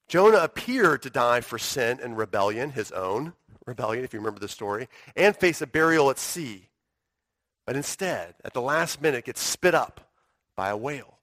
Jonah 0.09 0.38
appeared 0.38 1.02
to 1.02 1.11
die 1.11 1.41
for 1.41 1.57
sin 1.57 2.00
and 2.02 2.19
rebellion, 2.19 2.71
his 2.71 2.91
own 2.91 3.35
rebellion, 3.64 4.02
if 4.02 4.12
you 4.12 4.19
remember 4.19 4.41
the 4.41 4.49
story, 4.49 4.88
and 5.14 5.37
face 5.37 5.62
a 5.62 5.69
burial 5.69 6.11
at 6.11 6.19
sea. 6.19 6.71
But 7.66 7.76
instead, 7.76 8.35
at 8.45 8.54
the 8.54 8.61
last 8.61 9.00
minute, 9.00 9.25
gets 9.25 9.40
spit 9.40 9.75
up 9.75 10.00
by 10.57 10.69
a 10.69 10.76
whale. 10.76 11.19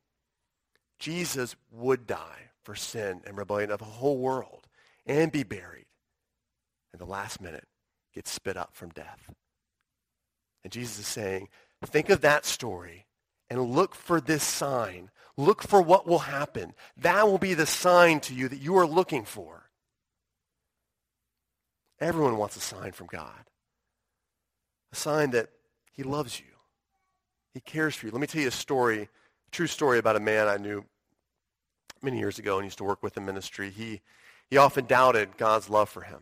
Jesus 1.00 1.56
would 1.72 2.08
die 2.08 2.52
for 2.64 2.76
sin 2.76 3.22
and 3.26 3.38
rebellion 3.38 3.72
of 3.72 3.80
the 3.80 3.86
whole 3.86 4.18
world 4.18 4.68
and 5.06 5.32
be 5.32 5.44
buried. 5.44 5.86
And 6.92 7.00
the 7.00 7.06
last 7.06 7.42
minute 7.42 7.68
gets 8.14 8.32
spit 8.32 8.58
up 8.58 8.72
from 8.74 8.90
death. 8.90 9.32
And 10.64 10.72
Jesus 10.72 11.00
is 11.00 11.08
saying, 11.08 11.50
think 11.86 12.10
of 12.10 12.22
that 12.22 12.46
story 12.46 13.06
and 13.50 13.74
look 13.74 13.96
for 13.96 14.20
this 14.20 14.44
sign. 14.44 15.10
Look 15.38 15.62
for 15.64 15.82
what 15.82 16.06
will 16.06 16.20
happen. 16.20 16.74
That 16.98 17.28
will 17.28 17.38
be 17.38 17.54
the 17.54 17.66
sign 17.66 18.20
to 18.22 18.34
you 18.34 18.50
that 18.50 18.62
you 18.62 18.78
are 18.78 18.88
looking 18.88 19.24
for. 19.24 19.70
Everyone 22.00 22.38
wants 22.38 22.56
a 22.56 22.62
sign 22.62 22.92
from 22.92 23.08
God. 23.08 23.50
A 24.92 24.96
sign 24.96 25.32
that 25.32 25.50
he 26.00 26.04
loves 26.04 26.40
you. 26.40 26.46
He 27.54 27.60
cares 27.60 27.94
for 27.94 28.06
you. 28.06 28.14
Let 28.14 28.22
me 28.22 28.28
tell 28.28 28.42
you 28.42 28.48
a 28.48 28.52
story, 28.52 29.02
a 29.02 29.52
true 29.52 29.68
story 29.68 30.00
about 30.00 30.16
a 30.16 30.22
man 30.22 30.48
I 30.48 30.56
knew 30.56 30.86
many 32.02 32.20
years 32.20 32.40
ago 32.40 32.56
and 32.58 32.66
used 32.66 32.78
to 32.78 32.86
work 32.86 33.04
with 33.04 33.18
in 33.18 33.26
ministry. 33.26 33.70
He 33.70 34.00
he 34.50 34.56
often 34.56 34.86
doubted 34.86 35.36
God's 35.36 35.70
love 35.70 35.90
for 35.90 36.04
him. 36.04 36.20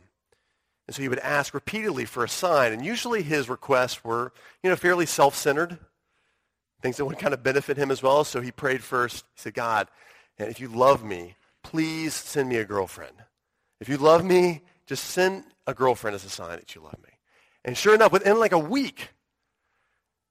And 0.88 0.96
so 0.96 1.04
he 1.04 1.10
would 1.10 1.20
ask 1.20 1.54
repeatedly 1.54 2.06
for 2.06 2.24
a 2.24 2.30
sign. 2.30 2.74
And 2.74 2.84
usually 2.84 3.22
his 3.22 3.50
requests 3.50 4.04
were, 4.04 4.34
you 4.64 4.72
know, 4.72 4.76
fairly 4.76 5.06
self-centered, 5.06 5.78
things 6.82 6.98
that 6.98 7.06
would 7.06 7.20
kind 7.20 7.36
of 7.36 7.44
benefit 7.44 7.78
him 7.78 7.92
as 7.92 8.02
well. 8.02 8.24
So 8.24 8.42
he 8.42 8.52
prayed 8.52 8.84
first. 8.84 9.26
He 9.36 9.42
said, 9.42 9.54
God, 9.54 9.90
if 10.40 10.60
you 10.60 10.70
love 10.70 11.04
me, 11.04 11.36
please 11.62 12.16
send 12.16 12.50
me 12.50 12.56
a 12.56 12.66
girlfriend. 12.66 13.16
If 13.80 13.90
you 13.90 13.98
love 13.98 14.26
me, 14.26 14.64
just 14.88 15.04
send 15.04 15.44
a 15.68 15.76
girlfriend 15.76 16.16
as 16.16 16.26
a 16.26 16.30
sign 16.30 16.58
that 16.58 16.74
you 16.74 16.82
love 16.82 16.98
me. 17.04 17.14
And 17.64 17.78
sure 17.78 17.94
enough, 17.94 18.12
within 18.12 18.40
like 18.40 18.54
a 18.54 18.58
week, 18.58 19.10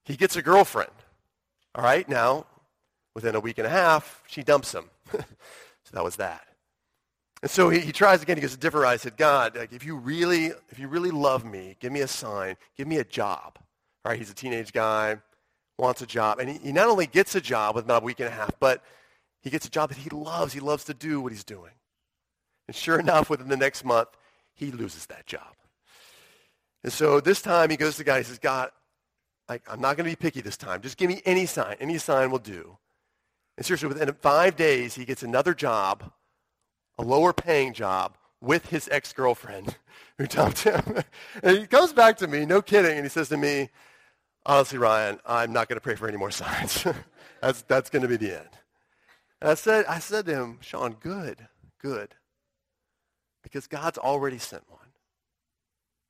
he 0.06 0.16
gets 0.16 0.36
a 0.36 0.42
girlfriend. 0.42 0.90
All 1.75 1.84
right, 1.84 2.08
now, 2.08 2.46
within 3.14 3.34
a 3.34 3.40
week 3.40 3.58
and 3.58 3.66
a 3.66 3.70
half, 3.70 4.22
she 4.26 4.42
dumps 4.42 4.72
him. 4.72 4.88
so 5.12 5.20
that 5.92 6.02
was 6.02 6.16
that. 6.16 6.46
And 7.42 7.50
so 7.50 7.68
he, 7.68 7.80
he 7.80 7.92
tries 7.92 8.22
again. 8.22 8.36
He 8.36 8.40
goes 8.40 8.52
to 8.52 8.56
different 8.56 8.86
I 8.86 8.96
said, 8.96 9.16
God, 9.16 9.56
like, 9.56 9.72
if 9.72 9.84
you 9.84 9.96
really, 9.96 10.46
if 10.70 10.78
you 10.78 10.88
really 10.88 11.10
love 11.10 11.44
me, 11.44 11.76
give 11.80 11.92
me 11.92 12.00
a 12.00 12.08
sign. 12.08 12.56
Give 12.76 12.88
me 12.88 12.96
a 12.96 13.04
job. 13.04 13.58
All 14.04 14.10
right, 14.10 14.18
He's 14.18 14.30
a 14.30 14.34
teenage 14.34 14.72
guy, 14.72 15.18
wants 15.78 16.00
a 16.00 16.06
job. 16.06 16.38
And 16.38 16.48
he, 16.48 16.58
he 16.58 16.72
not 16.72 16.88
only 16.88 17.06
gets 17.06 17.34
a 17.34 17.40
job 17.40 17.75
with 17.75 17.84
about 17.84 18.02
a 18.02 18.06
week 18.06 18.20
and 18.20 18.28
a 18.28 18.32
half, 18.32 18.52
but 18.58 18.82
he 19.42 19.50
gets 19.50 19.66
a 19.66 19.70
job 19.70 19.90
that 19.90 19.98
he 19.98 20.08
loves. 20.10 20.52
He 20.52 20.60
loves 20.60 20.84
to 20.84 20.94
do 20.94 21.20
what 21.20 21.32
he's 21.32 21.44
doing. 21.44 21.72
And 22.68 22.75
sure 22.75 22.98
enough, 22.98 23.28
within 23.28 23.48
the 23.48 23.56
next 23.56 23.84
month, 23.84 24.08
he 24.54 24.72
loses 24.72 25.06
that 25.06 25.26
job. 25.26 25.54
And 26.82 26.92
so 26.92 27.20
this 27.20 27.42
time 27.42 27.70
he 27.70 27.76
goes 27.76 27.96
to 27.96 28.04
God. 28.04 28.18
He 28.18 28.25
says, 28.25 28.38
God, 28.38 28.70
I'm 29.48 29.80
not 29.80 29.96
going 29.96 30.10
to 30.10 30.16
be 30.16 30.16
picky 30.16 30.40
this 30.40 30.56
time. 30.56 30.80
Just 30.80 30.96
give 30.96 31.08
me 31.08 31.22
any 31.24 31.46
sign. 31.46 31.76
Any 31.80 31.98
sign 31.98 32.30
will 32.30 32.40
do. 32.40 32.78
And 33.56 33.64
seriously, 33.64 33.88
within 33.88 34.12
five 34.14 34.56
days, 34.56 34.94
he 34.94 35.04
gets 35.04 35.22
another 35.22 35.54
job, 35.54 36.12
a 36.98 37.02
lower 37.02 37.32
paying 37.32 37.72
job, 37.72 38.16
with 38.40 38.66
his 38.66 38.88
ex-girlfriend 38.90 39.76
who 40.18 40.26
dumped 40.26 40.64
him. 40.64 40.82
and 41.42 41.58
he 41.58 41.66
comes 41.66 41.92
back 41.92 42.16
to 42.18 42.26
me, 42.26 42.44
no 42.44 42.60
kidding, 42.60 42.96
and 42.96 43.04
he 43.04 43.08
says 43.08 43.28
to 43.28 43.36
me, 43.36 43.70
honestly, 44.44 44.78
Ryan, 44.78 45.18
I'm 45.24 45.52
not 45.52 45.68
going 45.68 45.76
to 45.76 45.82
pray 45.82 45.94
for 45.94 46.08
any 46.08 46.18
more 46.18 46.30
signs. 46.32 46.84
that's, 47.40 47.62
that's 47.62 47.90
going 47.90 48.02
to 48.02 48.08
be 48.08 48.16
the 48.16 48.38
end. 48.38 48.48
And 49.40 49.50
I 49.50 49.54
said, 49.54 49.84
I 49.86 49.98
said 49.98 50.26
to 50.26 50.34
him, 50.34 50.58
Sean, 50.60 50.96
good, 50.98 51.46
good. 51.80 52.14
Because 53.42 53.66
God's 53.66 53.98
already 53.98 54.38
sent 54.38 54.68
one. 54.68 54.80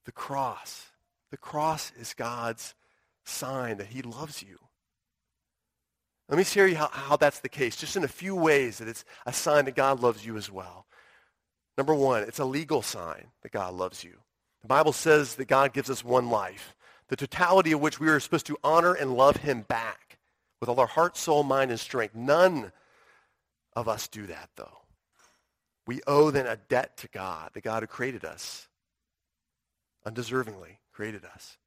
The 0.04 0.12
cross. 0.12 0.86
The 1.30 1.36
cross 1.36 1.92
is 1.98 2.14
God's 2.14 2.74
sign 3.26 3.78
that 3.78 3.88
he 3.88 4.02
loves 4.02 4.42
you. 4.42 4.58
Let 6.28 6.38
me 6.38 6.44
share 6.44 6.66
you 6.66 6.76
how, 6.76 6.88
how 6.90 7.16
that's 7.16 7.40
the 7.40 7.48
case, 7.48 7.76
just 7.76 7.96
in 7.96 8.04
a 8.04 8.08
few 8.08 8.34
ways 8.34 8.78
that 8.78 8.88
it's 8.88 9.04
a 9.26 9.32
sign 9.32 9.66
that 9.66 9.76
God 9.76 10.00
loves 10.00 10.26
you 10.26 10.36
as 10.36 10.50
well. 10.50 10.86
Number 11.78 11.94
one, 11.94 12.22
it's 12.22 12.38
a 12.38 12.44
legal 12.44 12.82
sign 12.82 13.28
that 13.42 13.52
God 13.52 13.74
loves 13.74 14.02
you. 14.02 14.14
The 14.62 14.68
Bible 14.68 14.92
says 14.92 15.36
that 15.36 15.46
God 15.46 15.72
gives 15.72 15.90
us 15.90 16.04
one 16.04 16.30
life, 16.30 16.74
the 17.08 17.16
totality 17.16 17.72
of 17.72 17.80
which 17.80 18.00
we 18.00 18.08
are 18.08 18.18
supposed 18.18 18.46
to 18.46 18.58
honor 18.64 18.94
and 18.94 19.14
love 19.14 19.36
him 19.36 19.62
back 19.62 20.18
with 20.60 20.68
all 20.68 20.80
our 20.80 20.86
heart, 20.86 21.16
soul, 21.16 21.42
mind, 21.42 21.70
and 21.70 21.78
strength. 21.78 22.14
None 22.14 22.72
of 23.74 23.88
us 23.88 24.08
do 24.08 24.26
that, 24.26 24.50
though. 24.56 24.78
We 25.86 26.00
owe 26.06 26.32
then 26.32 26.46
a 26.46 26.56
debt 26.56 26.96
to 26.98 27.08
God, 27.08 27.50
the 27.52 27.60
God 27.60 27.82
who 27.82 27.86
created 27.86 28.24
us, 28.24 28.66
undeservingly 30.04 30.78
created 30.92 31.24
us. 31.24 31.58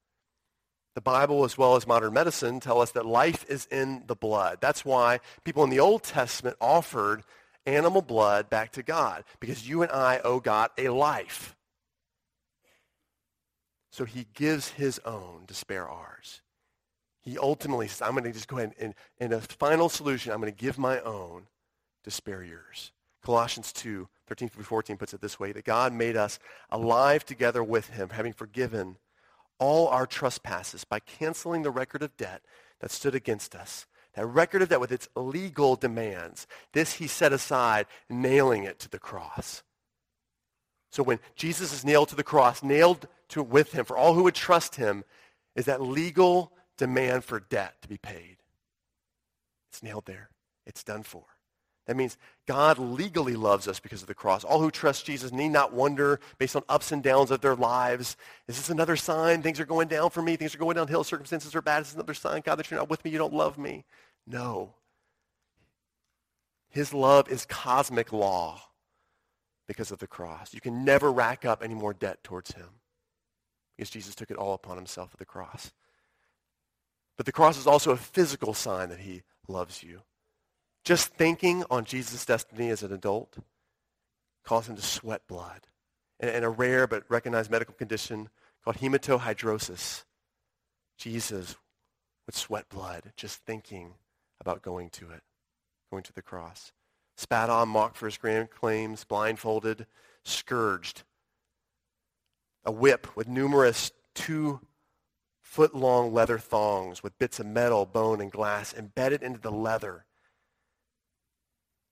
The 0.99 1.03
Bible, 1.03 1.45
as 1.45 1.57
well 1.57 1.77
as 1.77 1.87
modern 1.87 2.11
medicine, 2.11 2.59
tell 2.59 2.81
us 2.81 2.91
that 2.91 3.05
life 3.05 3.45
is 3.47 3.67
in 3.71 4.03
the 4.07 4.17
blood. 4.17 4.57
That's 4.59 4.83
why 4.83 5.21
people 5.45 5.63
in 5.63 5.69
the 5.69 5.79
Old 5.79 6.03
Testament 6.03 6.57
offered 6.59 7.23
animal 7.65 8.01
blood 8.01 8.49
back 8.49 8.73
to 8.73 8.83
God, 8.83 9.23
because 9.39 9.65
you 9.65 9.81
and 9.81 9.89
I 9.93 10.19
owe 10.25 10.41
God 10.41 10.71
a 10.77 10.89
life. 10.89 11.55
So 13.93 14.03
he 14.03 14.27
gives 14.33 14.71
his 14.71 14.99
own 15.05 15.45
to 15.47 15.53
spare 15.53 15.87
ours. 15.87 16.41
He 17.21 17.37
ultimately 17.37 17.87
says, 17.87 18.01
I'm 18.01 18.11
going 18.11 18.25
to 18.25 18.33
just 18.33 18.49
go 18.49 18.57
ahead 18.57 18.73
and, 18.77 18.93
in 19.19 19.31
a 19.31 19.39
final 19.39 19.87
solution, 19.87 20.33
I'm 20.33 20.41
going 20.41 20.51
to 20.53 20.61
give 20.65 20.77
my 20.77 20.99
own 20.99 21.43
to 22.03 22.11
spare 22.11 22.43
yours. 22.43 22.91
Colossians 23.23 23.71
2, 23.71 24.09
13 24.27 24.49
through 24.49 24.65
14 24.65 24.97
puts 24.97 25.13
it 25.13 25.21
this 25.21 25.39
way, 25.39 25.53
that 25.53 25.63
God 25.63 25.93
made 25.93 26.17
us 26.17 26.39
alive 26.69 27.23
together 27.23 27.63
with 27.63 27.87
him, 27.91 28.09
having 28.09 28.33
forgiven 28.33 28.97
all 29.59 29.87
our 29.87 30.05
trespasses 30.05 30.83
by 30.83 30.99
canceling 30.99 31.61
the 31.61 31.71
record 31.71 32.01
of 32.01 32.15
debt 32.17 32.41
that 32.79 32.91
stood 32.91 33.15
against 33.15 33.55
us. 33.55 33.85
That 34.15 34.25
record 34.25 34.61
of 34.61 34.69
debt 34.69 34.79
with 34.79 34.91
its 34.91 35.07
legal 35.15 35.75
demands. 35.75 36.47
This 36.73 36.93
he 36.93 37.07
set 37.07 37.31
aside, 37.31 37.85
nailing 38.09 38.63
it 38.63 38.79
to 38.79 38.89
the 38.89 38.99
cross. 38.99 39.63
So 40.91 41.03
when 41.03 41.19
Jesus 41.35 41.71
is 41.71 41.85
nailed 41.85 42.09
to 42.09 42.15
the 42.15 42.23
cross, 42.23 42.63
nailed 42.63 43.07
to 43.29 43.43
with 43.43 43.73
him, 43.73 43.85
for 43.85 43.95
all 43.95 44.15
who 44.15 44.23
would 44.23 44.35
trust 44.35 44.75
him, 44.75 45.03
is 45.55 45.65
that 45.65 45.81
legal 45.81 46.51
demand 46.77 47.23
for 47.23 47.39
debt 47.39 47.75
to 47.81 47.87
be 47.87 47.97
paid. 47.97 48.37
It's 49.71 49.83
nailed 49.83 50.05
there. 50.05 50.29
It's 50.65 50.83
done 50.83 51.03
for. 51.03 51.25
That 51.89 51.97
means 51.97 52.19
God 52.45 52.77
legally 52.77 53.35
loves 53.35 53.67
us 53.67 53.79
because 53.79 54.03
of 54.03 54.07
the 54.07 54.13
cross. 54.13 54.43
All 54.43 54.61
who 54.61 54.69
trust 54.69 55.07
Jesus 55.07 55.31
need 55.31 55.49
not 55.49 55.73
wonder 55.73 56.19
based 56.37 56.55
on 56.55 56.61
ups 56.69 56.91
and 56.91 57.01
downs 57.01 57.31
of 57.31 57.41
their 57.41 57.55
lives. 57.55 58.15
Is 58.47 58.57
this 58.57 58.69
another 58.69 58.95
sign? 58.95 59.41
Things 59.41 59.59
are 59.59 59.65
going 59.65 59.87
down 59.87 60.11
for 60.11 60.21
me. 60.21 60.35
Things 60.35 60.53
are 60.53 60.59
going 60.59 60.75
downhill. 60.75 61.03
Circumstances 61.03 61.55
are 61.55 61.63
bad. 61.63 61.81
Is 61.81 61.87
this 61.87 61.95
another 61.95 62.13
sign, 62.13 62.43
God, 62.45 62.57
that 62.57 62.69
you're 62.69 62.79
not 62.79 62.91
with 62.91 63.03
me? 63.03 63.09
You 63.09 63.17
don't 63.17 63.33
love 63.33 63.57
me. 63.57 63.85
No. 64.27 64.75
His 66.69 66.93
love 66.93 67.27
is 67.27 67.47
cosmic 67.47 68.13
law 68.13 68.61
because 69.67 69.89
of 69.89 69.97
the 69.97 70.05
cross. 70.05 70.53
You 70.53 70.61
can 70.61 70.85
never 70.85 71.11
rack 71.11 71.43
up 71.43 71.63
any 71.63 71.73
more 71.73 71.95
debt 71.95 72.23
towards 72.23 72.51
him 72.51 72.69
because 73.75 73.89
Jesus 73.89 74.13
took 74.13 74.29
it 74.29 74.37
all 74.37 74.53
upon 74.53 74.77
himself 74.77 75.09
at 75.11 75.17
the 75.17 75.25
cross. 75.25 75.71
But 77.17 77.25
the 77.25 77.31
cross 77.31 77.57
is 77.57 77.65
also 77.65 77.89
a 77.89 77.97
physical 77.97 78.53
sign 78.53 78.89
that 78.89 78.99
he 78.99 79.23
loves 79.47 79.81
you. 79.81 80.03
Just 80.83 81.13
thinking 81.13 81.63
on 81.69 81.85
Jesus' 81.85 82.25
destiny 82.25 82.69
as 82.69 82.83
an 82.83 82.93
adult 82.93 83.37
caused 84.43 84.69
him 84.69 84.75
to 84.75 84.81
sweat 84.81 85.27
blood. 85.27 85.67
And, 86.19 86.29
and 86.29 86.45
a 86.45 86.49
rare 86.49 86.87
but 86.87 87.03
recognized 87.09 87.51
medical 87.51 87.73
condition 87.73 88.29
called 88.63 88.77
hematohidrosis. 88.77 90.03
Jesus 90.97 91.55
would 92.25 92.35
sweat 92.35 92.69
blood 92.69 93.13
just 93.15 93.45
thinking 93.45 93.93
about 94.41 94.61
going 94.61 94.89
to 94.91 95.09
it, 95.11 95.23
going 95.91 96.03
to 96.03 96.13
the 96.13 96.21
cross. 96.21 96.71
Spat 97.15 97.49
on, 97.49 97.69
mocked 97.69 97.97
for 97.97 98.05
his 98.05 98.17
grand 98.17 98.49
claims, 98.49 99.03
blindfolded, 99.03 99.85
scourged. 100.23 101.03
A 102.63 102.71
whip 102.71 103.15
with 103.15 103.27
numerous 103.27 103.91
two 104.15 104.61
foot 105.41 105.75
long 105.75 106.13
leather 106.13 106.37
thongs 106.37 107.01
with 107.01 107.17
bits 107.17 107.39
of 107.39 107.45
metal, 107.45 107.85
bone, 107.85 108.21
and 108.21 108.31
glass 108.31 108.73
embedded 108.73 109.23
into 109.23 109.39
the 109.39 109.51
leather 109.51 110.05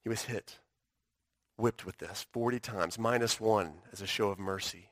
he 0.08 0.10
was 0.10 0.24
hit, 0.24 0.60
whipped 1.58 1.86
with 1.86 1.98
this 1.98 2.26
40 2.32 2.62
times, 2.62 2.98
minus 2.98 3.42
one 3.42 3.74
as 3.92 4.00
a 4.00 4.08
show 4.08 4.30
of 4.30 4.40
mercy. 4.40 4.90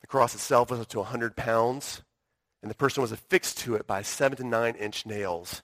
The 0.00 0.06
cross 0.06 0.34
itself 0.34 0.70
was 0.70 0.80
up 0.80 0.88
to 0.88 1.00
100 1.00 1.36
pounds, 1.36 2.00
and 2.62 2.70
the 2.70 2.74
person 2.74 3.02
was 3.02 3.12
affixed 3.12 3.58
to 3.58 3.74
it 3.74 3.86
by 3.86 4.00
seven 4.00 4.38
to 4.38 4.44
nine 4.44 4.74
inch 4.76 5.04
nails 5.04 5.62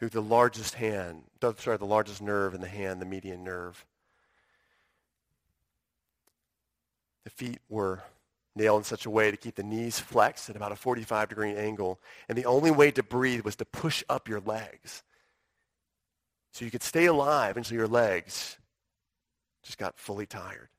through 0.00 0.08
the 0.08 0.20
largest 0.20 0.74
hand, 0.74 1.22
sorry, 1.58 1.76
the 1.76 1.84
largest 1.84 2.20
nerve 2.20 2.54
in 2.54 2.60
the 2.60 2.66
hand, 2.66 3.00
the 3.00 3.06
median 3.06 3.44
nerve. 3.44 3.86
The 7.22 7.30
feet 7.30 7.60
were 7.68 8.02
nailed 8.56 8.80
in 8.80 8.84
such 8.84 9.06
a 9.06 9.10
way 9.10 9.30
to 9.30 9.36
keep 9.36 9.54
the 9.54 9.62
knees 9.62 10.00
flexed 10.00 10.50
at 10.50 10.56
about 10.56 10.72
a 10.72 10.76
45 10.76 11.28
degree 11.28 11.54
angle. 11.54 12.00
And 12.28 12.36
the 12.36 12.46
only 12.46 12.72
way 12.72 12.90
to 12.90 13.04
breathe 13.04 13.42
was 13.42 13.54
to 13.56 13.64
push 13.64 14.02
up 14.08 14.28
your 14.28 14.40
legs. 14.40 15.04
So 16.58 16.64
you 16.64 16.72
could 16.72 16.82
stay 16.82 17.06
alive 17.06 17.56
until 17.56 17.76
your 17.76 17.86
legs 17.86 18.58
just 19.62 19.78
got 19.78 19.96
fully 19.96 20.26
tired. 20.26 20.70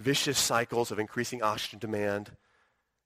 Vicious 0.00 0.36
cycles 0.36 0.90
of 0.90 0.98
increasing 0.98 1.44
oxygen 1.44 1.78
demand 1.78 2.32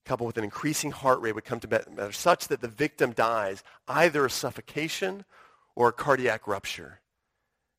coupled 0.07 0.29
with 0.29 0.39
an 0.39 0.45
increasing 0.45 0.93
heart 0.93 1.21
rate 1.21 1.35
would 1.35 1.45
come 1.45 1.61
to 1.61 1.69
matter 1.69 2.11
such 2.11 2.49
that 2.49 2.63
the 2.63 2.69
victim 2.69 3.13
dies 3.13 3.63
either 3.87 4.25
of 4.25 4.33
suffocation 4.33 5.27
or 5.77 5.89
a 5.89 5.93
cardiac 5.93 6.49
rupture. 6.49 7.01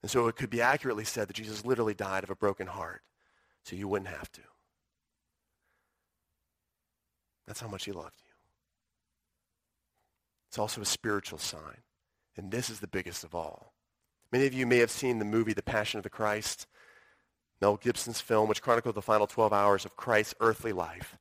And 0.04 0.12
so 0.12 0.28
it 0.28 0.36
could 0.36 0.52
be 0.52 0.62
accurately 0.62 1.04
said 1.04 1.28
that 1.28 1.34
Jesus 1.34 1.66
literally 1.66 1.96
died 1.96 2.24
of 2.24 2.30
a 2.30 2.36
broken 2.36 2.68
heart 2.68 3.02
so 3.64 3.76
you 3.76 3.88
wouldn't 3.88 4.12
have 4.12 4.32
to. 4.34 4.42
That's 7.48 7.60
how 7.60 7.70
much 7.70 7.86
he 7.86 7.92
loved 7.92 8.22
you. 8.24 8.34
It's 10.50 10.60
also 10.60 10.80
a 10.80 10.86
spiritual 10.86 11.40
sign. 11.40 11.82
And 12.38 12.52
this 12.52 12.70
is 12.70 12.82
the 12.82 12.88
biggest 12.88 13.24
of 13.24 13.34
all. 13.34 13.74
Many 14.32 14.46
of 14.46 14.54
you 14.54 14.66
may 14.66 14.78
have 14.78 14.92
seen 14.92 15.20
the 15.20 15.26
movie 15.26 15.54
The 15.54 15.64
Passion 15.64 15.98
of 15.98 16.04
the 16.04 16.10
Christ, 16.10 16.68
Mel 17.62 17.78
Gibson's 17.78 18.22
film, 18.22 18.48
which 18.48 18.62
chronicled 18.62 18.96
the 18.96 19.02
final 19.02 19.28
12 19.28 19.52
hours 19.52 19.86
of 19.86 19.96
Christ's 19.96 20.36
earthly 20.40 20.72
life. 20.72 21.18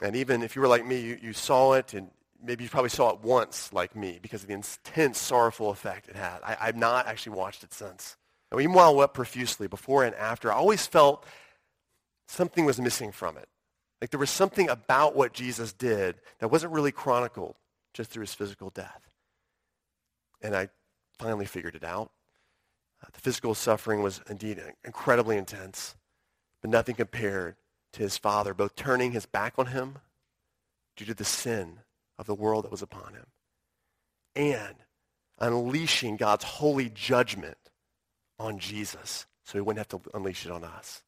And 0.00 0.16
even 0.16 0.42
if 0.42 0.56
you 0.56 0.62
were 0.62 0.68
like 0.68 0.86
me, 0.86 1.00
you, 1.00 1.18
you 1.22 1.32
saw 1.32 1.74
it, 1.74 1.94
and 1.94 2.10
maybe 2.42 2.64
you 2.64 2.70
probably 2.70 2.90
saw 2.90 3.10
it 3.10 3.20
once 3.20 3.72
like 3.72 3.94
me 3.94 4.18
because 4.20 4.42
of 4.42 4.48
the 4.48 4.54
intense, 4.54 5.18
sorrowful 5.18 5.70
effect 5.70 6.08
it 6.08 6.16
had. 6.16 6.40
I, 6.42 6.66
have 6.66 6.76
not 6.76 7.06
actually 7.06 7.36
watched 7.36 7.62
it 7.62 7.72
since. 7.72 8.16
And 8.50 8.60
even 8.60 8.74
while 8.74 8.90
I 8.90 8.94
wept 8.94 9.14
profusely, 9.14 9.68
before 9.68 10.04
and 10.04 10.14
after, 10.16 10.50
I 10.52 10.56
always 10.56 10.86
felt 10.86 11.24
something 12.26 12.64
was 12.64 12.80
missing 12.80 13.12
from 13.12 13.36
it. 13.36 13.48
Like 14.00 14.10
there 14.10 14.18
was 14.18 14.30
something 14.30 14.68
about 14.68 15.14
what 15.14 15.32
Jesus 15.32 15.72
did 15.72 16.16
that 16.40 16.48
wasn't 16.48 16.72
really 16.72 16.90
chronicled 16.90 17.54
just 17.94 18.10
through 18.10 18.22
his 18.22 18.34
physical 18.34 18.70
death. 18.70 19.00
And 20.42 20.56
I 20.56 20.68
finally 21.22 21.46
figured 21.46 21.74
it 21.74 21.84
out. 21.84 22.10
Uh, 23.02 23.08
the 23.12 23.20
physical 23.20 23.54
suffering 23.54 24.02
was 24.02 24.20
indeed 24.28 24.60
incredibly 24.84 25.36
intense, 25.36 25.94
but 26.60 26.70
nothing 26.70 26.94
compared 26.94 27.56
to 27.92 28.02
his 28.02 28.16
father, 28.16 28.54
both 28.54 28.74
turning 28.74 29.12
his 29.12 29.26
back 29.26 29.54
on 29.56 29.66
him 29.66 29.98
due 30.96 31.04
to 31.04 31.14
the 31.14 31.24
sin 31.24 31.80
of 32.18 32.26
the 32.26 32.34
world 32.34 32.64
that 32.64 32.70
was 32.70 32.82
upon 32.82 33.14
him, 33.14 33.26
and 34.34 34.76
unleashing 35.38 36.16
God's 36.16 36.44
holy 36.44 36.88
judgment 36.88 37.58
on 38.38 38.58
Jesus 38.58 39.26
so 39.44 39.58
he 39.58 39.60
wouldn't 39.60 39.78
have 39.78 40.00
to 40.02 40.10
unleash 40.14 40.46
it 40.46 40.52
on 40.52 40.64
us. 40.64 41.02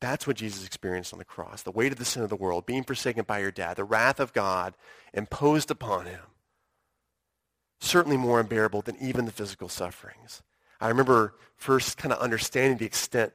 That's 0.00 0.26
what 0.26 0.36
Jesus 0.36 0.64
experienced 0.64 1.12
on 1.12 1.18
the 1.18 1.24
cross. 1.24 1.62
The 1.62 1.72
weight 1.72 1.90
of 1.90 1.98
the 1.98 2.04
sin 2.04 2.22
of 2.22 2.28
the 2.28 2.36
world, 2.36 2.66
being 2.66 2.84
forsaken 2.84 3.24
by 3.26 3.40
your 3.40 3.50
dad, 3.50 3.76
the 3.76 3.84
wrath 3.84 4.20
of 4.20 4.32
God 4.32 4.74
imposed 5.12 5.70
upon 5.70 6.06
him. 6.06 6.20
Certainly 7.88 8.18
more 8.18 8.38
unbearable 8.38 8.82
than 8.82 8.98
even 9.00 9.24
the 9.24 9.32
physical 9.32 9.70
sufferings. 9.70 10.42
I 10.78 10.88
remember 10.88 11.32
first 11.56 11.96
kind 11.96 12.12
of 12.12 12.18
understanding 12.18 12.76
the 12.76 12.84
extent 12.84 13.32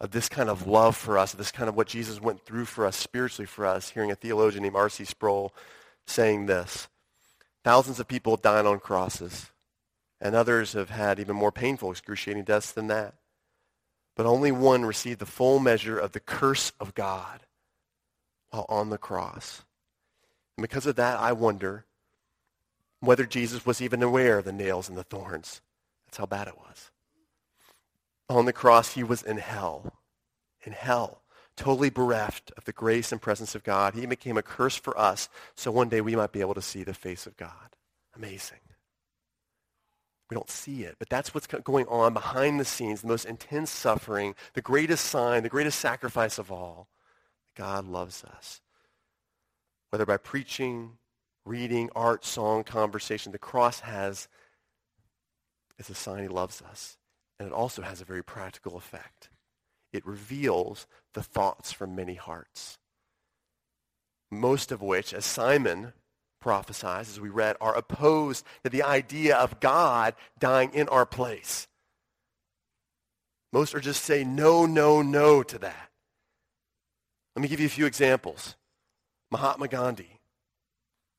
of 0.00 0.10
this 0.10 0.28
kind 0.28 0.50
of 0.50 0.66
love 0.66 0.96
for 0.96 1.16
us, 1.16 1.30
this 1.30 1.52
kind 1.52 1.68
of 1.68 1.76
what 1.76 1.86
Jesus 1.86 2.20
went 2.20 2.44
through 2.44 2.64
for 2.64 2.84
us 2.84 2.96
spiritually 2.96 3.46
for 3.46 3.66
us, 3.66 3.90
hearing 3.90 4.10
a 4.10 4.16
theologian 4.16 4.64
named 4.64 4.74
R.C. 4.74 5.04
Sproul 5.04 5.54
saying 6.08 6.46
this. 6.46 6.88
Thousands 7.62 8.00
of 8.00 8.08
people 8.08 8.36
died 8.36 8.66
on 8.66 8.80
crosses, 8.80 9.52
and 10.20 10.34
others 10.34 10.72
have 10.72 10.90
had 10.90 11.20
even 11.20 11.36
more 11.36 11.52
painful, 11.52 11.92
excruciating 11.92 12.42
deaths 12.42 12.72
than 12.72 12.88
that. 12.88 13.14
But 14.16 14.26
only 14.26 14.50
one 14.50 14.84
received 14.84 15.20
the 15.20 15.24
full 15.24 15.60
measure 15.60 16.00
of 16.00 16.10
the 16.10 16.20
curse 16.20 16.72
of 16.80 16.96
God 16.96 17.42
while 18.50 18.66
on 18.68 18.90
the 18.90 18.98
cross. 18.98 19.62
And 20.56 20.62
because 20.62 20.84
of 20.84 20.96
that, 20.96 21.20
I 21.20 21.30
wonder 21.30 21.84
whether 23.06 23.26
Jesus 23.26 23.66
was 23.66 23.80
even 23.80 24.02
aware 24.02 24.38
of 24.38 24.44
the 24.44 24.52
nails 24.52 24.88
and 24.88 24.96
the 24.96 25.04
thorns. 25.04 25.60
That's 26.06 26.18
how 26.18 26.26
bad 26.26 26.48
it 26.48 26.58
was. 26.58 26.90
On 28.28 28.46
the 28.46 28.52
cross, 28.52 28.94
he 28.94 29.04
was 29.04 29.22
in 29.22 29.38
hell. 29.38 30.00
In 30.64 30.72
hell. 30.72 31.22
Totally 31.56 31.90
bereft 31.90 32.50
of 32.56 32.64
the 32.64 32.72
grace 32.72 33.12
and 33.12 33.20
presence 33.20 33.54
of 33.54 33.62
God. 33.62 33.94
He 33.94 34.06
became 34.06 34.36
a 34.36 34.42
curse 34.42 34.76
for 34.76 34.98
us 34.98 35.28
so 35.54 35.70
one 35.70 35.88
day 35.88 36.00
we 36.00 36.16
might 36.16 36.32
be 36.32 36.40
able 36.40 36.54
to 36.54 36.62
see 36.62 36.82
the 36.82 36.94
face 36.94 37.26
of 37.26 37.36
God. 37.36 37.76
Amazing. 38.16 38.58
We 40.30 40.34
don't 40.34 40.50
see 40.50 40.82
it, 40.82 40.96
but 40.98 41.08
that's 41.08 41.34
what's 41.34 41.46
going 41.46 41.86
on 41.86 42.14
behind 42.14 42.58
the 42.58 42.64
scenes, 42.64 43.02
the 43.02 43.08
most 43.08 43.26
intense 43.26 43.70
suffering, 43.70 44.34
the 44.54 44.62
greatest 44.62 45.04
sign, 45.04 45.42
the 45.42 45.48
greatest 45.48 45.78
sacrifice 45.78 46.38
of 46.38 46.50
all. 46.50 46.88
God 47.54 47.86
loves 47.86 48.24
us. 48.24 48.60
Whether 49.90 50.06
by 50.06 50.16
preaching, 50.16 50.98
reading, 51.44 51.90
art, 51.94 52.24
song, 52.24 52.64
conversation, 52.64 53.32
the 53.32 53.38
cross 53.38 53.80
has, 53.80 54.28
is 55.78 55.90
a 55.90 55.94
sign 55.94 56.22
he 56.22 56.28
loves 56.28 56.62
us. 56.62 56.96
And 57.38 57.48
it 57.48 57.52
also 57.52 57.82
has 57.82 58.00
a 58.00 58.04
very 58.04 58.22
practical 58.22 58.76
effect. 58.76 59.28
It 59.92 60.06
reveals 60.06 60.86
the 61.14 61.22
thoughts 61.22 61.72
from 61.72 61.94
many 61.94 62.14
hearts. 62.14 62.78
Most 64.30 64.72
of 64.72 64.82
which, 64.82 65.12
as 65.12 65.24
Simeon 65.24 65.92
prophesies, 66.40 67.08
as 67.08 67.20
we 67.20 67.28
read, 67.28 67.56
are 67.60 67.76
opposed 67.76 68.44
to 68.62 68.70
the 68.70 68.82
idea 68.82 69.36
of 69.36 69.60
God 69.60 70.14
dying 70.38 70.70
in 70.74 70.88
our 70.88 71.06
place. 71.06 71.68
Most 73.52 73.74
are 73.74 73.80
just 73.80 74.04
saying 74.04 74.34
no, 74.34 74.66
no, 74.66 75.00
no 75.00 75.42
to 75.42 75.58
that. 75.58 75.90
Let 77.36 77.42
me 77.42 77.48
give 77.48 77.60
you 77.60 77.66
a 77.66 77.70
few 77.70 77.86
examples. 77.86 78.56
Mahatma 79.30 79.68
Gandhi. 79.68 80.13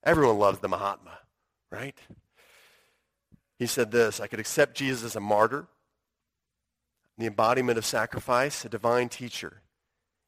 Everyone 0.06 0.38
loves 0.38 0.60
the 0.60 0.68
Mahatma, 0.68 1.18
right? 1.72 1.98
He 3.58 3.66
said 3.66 3.92
this, 3.92 4.20
I 4.20 4.28
could 4.28 4.40
accept 4.40 4.78
Jesus 4.78 5.04
as 5.04 5.16
a 5.16 5.20
martyr, 5.20 5.68
the 7.18 7.26
embodiment 7.26 7.78
of 7.78 7.86
sacrifice, 7.86 8.66
a 8.66 8.70
divine 8.70 9.10
teacher. 9.10 9.62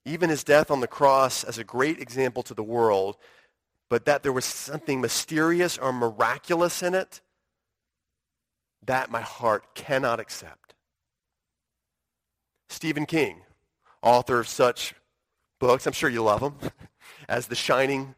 Even 0.05 0.29
his 0.29 0.43
death 0.43 0.71
on 0.71 0.79
the 0.79 0.87
cross 0.87 1.43
as 1.43 1.57
a 1.57 1.63
great 1.63 1.99
example 1.99 2.41
to 2.43 2.53
the 2.53 2.63
world 2.63 3.17
but 3.89 4.05
that 4.05 4.23
there 4.23 4.33
was 4.33 4.45
something 4.45 4.99
mysterious 5.01 5.77
or 5.77 5.93
miraculous 5.93 6.83
in 6.83 6.93
it, 6.93 7.21
that 8.85 9.09
my 9.09 9.21
heart 9.21 9.75
cannot 9.75 10.19
accept. 10.19 10.73
Stephen 12.69 13.05
King, 13.05 13.41
author 14.01 14.39
of 14.39 14.47
such 14.47 14.93
books, 15.59 15.87
I'm 15.87 15.93
sure 15.93 16.09
you 16.09 16.23
love 16.23 16.41
them, 16.41 16.71
as 17.29 17.47
The 17.47 17.55
Shining, 17.55 18.15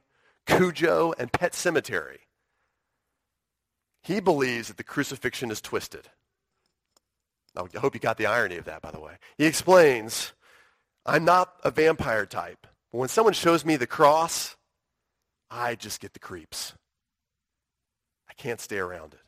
Cujo, 0.49 1.13
and 1.17 1.31
Pet 1.31 1.53
Sematary. 1.53 2.19
He 4.03 4.19
believes 4.19 4.67
that 4.67 4.77
the 4.77 4.83
crucifixion 4.83 5.51
is 5.51 5.61
twisted. 5.61 6.09
I 7.55 7.79
hope 7.79 7.93
you 7.93 7.99
got 7.99 8.17
the 8.17 8.25
irony 8.25 8.57
of 8.57 8.65
that, 8.65 8.81
by 8.81 8.91
the 8.91 8.99
way. 8.99 9.13
He 9.37 9.45
explains, 9.45 10.33
I'm 11.05 11.25
not 11.25 11.53
a 11.63 11.71
vampire 11.71 12.25
type, 12.25 12.67
but 12.91 12.97
when 12.97 13.09
someone 13.09 13.33
shows 13.33 13.65
me 13.65 13.75
the 13.75 13.87
cross, 13.87 14.55
I 15.49 15.75
just 15.75 15.99
get 15.99 16.13
the 16.13 16.19
creeps. 16.19 16.73
I 18.29 18.33
can't 18.33 18.61
stay 18.61 18.77
around 18.77 19.13
it. 19.13 19.21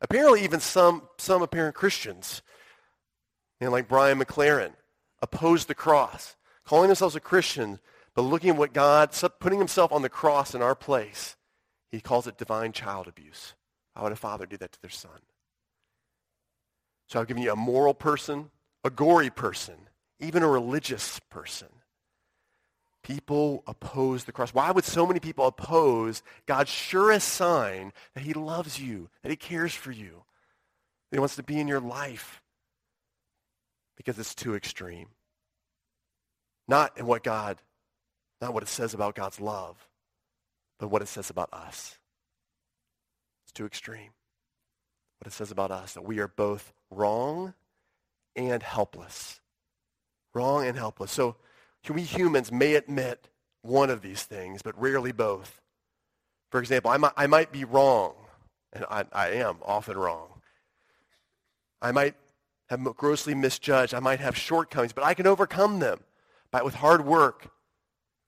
Apparently, 0.00 0.44
even 0.44 0.60
some, 0.60 1.02
some 1.18 1.42
apparent 1.42 1.74
Christians, 1.74 2.42
you 3.60 3.66
know, 3.66 3.70
like 3.72 3.88
Brian 3.88 4.18
McLaren, 4.18 4.72
oppose 5.22 5.66
the 5.66 5.74
cross, 5.74 6.36
calling 6.64 6.88
themselves 6.88 7.16
a 7.16 7.20
Christian, 7.20 7.78
but 8.16 8.22
looking 8.22 8.50
at 8.50 8.56
what 8.56 8.72
God, 8.72 9.10
putting 9.38 9.58
himself 9.58 9.92
on 9.92 10.00
the 10.00 10.08
cross 10.08 10.54
in 10.54 10.62
our 10.62 10.74
place, 10.74 11.36
he 11.92 12.00
calls 12.00 12.26
it 12.26 12.38
divine 12.38 12.72
child 12.72 13.06
abuse. 13.06 13.54
How 13.94 14.04
would 14.04 14.12
a 14.12 14.16
father 14.16 14.46
do 14.46 14.56
that 14.56 14.72
to 14.72 14.80
their 14.80 14.90
son? 14.90 15.20
So 17.08 17.20
I've 17.20 17.28
given 17.28 17.42
you 17.42 17.52
a 17.52 17.56
moral 17.56 17.92
person, 17.92 18.50
a 18.82 18.90
gory 18.90 19.28
person, 19.28 19.74
even 20.18 20.42
a 20.42 20.48
religious 20.48 21.20
person. 21.30 21.68
People 23.02 23.62
oppose 23.66 24.24
the 24.24 24.32
cross. 24.32 24.54
Why 24.54 24.70
would 24.70 24.84
so 24.84 25.06
many 25.06 25.20
people 25.20 25.46
oppose 25.46 26.22
God's 26.46 26.70
surest 26.70 27.28
sign 27.28 27.92
that 28.14 28.22
he 28.24 28.32
loves 28.32 28.80
you, 28.80 29.10
that 29.22 29.30
he 29.30 29.36
cares 29.36 29.74
for 29.74 29.92
you, 29.92 30.24
that 31.10 31.16
he 31.16 31.20
wants 31.20 31.36
to 31.36 31.42
be 31.42 31.60
in 31.60 31.68
your 31.68 31.80
life? 31.80 32.42
Because 33.96 34.18
it's 34.18 34.34
too 34.34 34.54
extreme. 34.54 35.08
Not 36.66 36.98
in 36.98 37.06
what 37.06 37.22
God, 37.22 37.58
not 38.40 38.54
what 38.54 38.62
it 38.62 38.68
says 38.68 38.94
about 38.94 39.14
God's 39.14 39.40
love, 39.40 39.88
but 40.78 40.88
what 40.88 41.02
it 41.02 41.08
says 41.08 41.30
about 41.30 41.48
us. 41.52 41.96
It's 43.44 43.52
too 43.52 43.66
extreme. 43.66 44.10
What 45.18 45.28
it 45.28 45.32
says 45.32 45.50
about 45.50 45.70
us, 45.70 45.94
that 45.94 46.04
we 46.04 46.18
are 46.18 46.28
both 46.28 46.72
wrong 46.90 47.54
and 48.34 48.62
helpless. 48.62 49.40
Wrong 50.34 50.66
and 50.66 50.76
helpless. 50.76 51.12
So 51.12 51.36
we 51.88 52.02
humans 52.02 52.52
may 52.52 52.74
admit 52.74 53.28
one 53.62 53.90
of 53.90 54.02
these 54.02 54.22
things, 54.22 54.62
but 54.62 54.80
rarely 54.80 55.12
both. 55.12 55.60
For 56.50 56.60
example, 56.60 56.90
I 56.90 56.96
might, 56.98 57.12
I 57.16 57.26
might 57.26 57.52
be 57.52 57.64
wrong, 57.64 58.14
and 58.72 58.84
I, 58.90 59.04
I 59.12 59.28
am 59.30 59.56
often 59.64 59.96
wrong. 59.96 60.28
I 61.80 61.92
might 61.92 62.14
have 62.68 62.82
grossly 62.96 63.34
misjudged. 63.34 63.94
I 63.94 64.00
might 64.00 64.20
have 64.20 64.36
shortcomings, 64.36 64.92
but 64.92 65.04
I 65.04 65.14
can 65.14 65.26
overcome 65.26 65.78
them 65.78 66.00
by, 66.50 66.62
with 66.62 66.74
hard 66.74 67.04
work, 67.04 67.50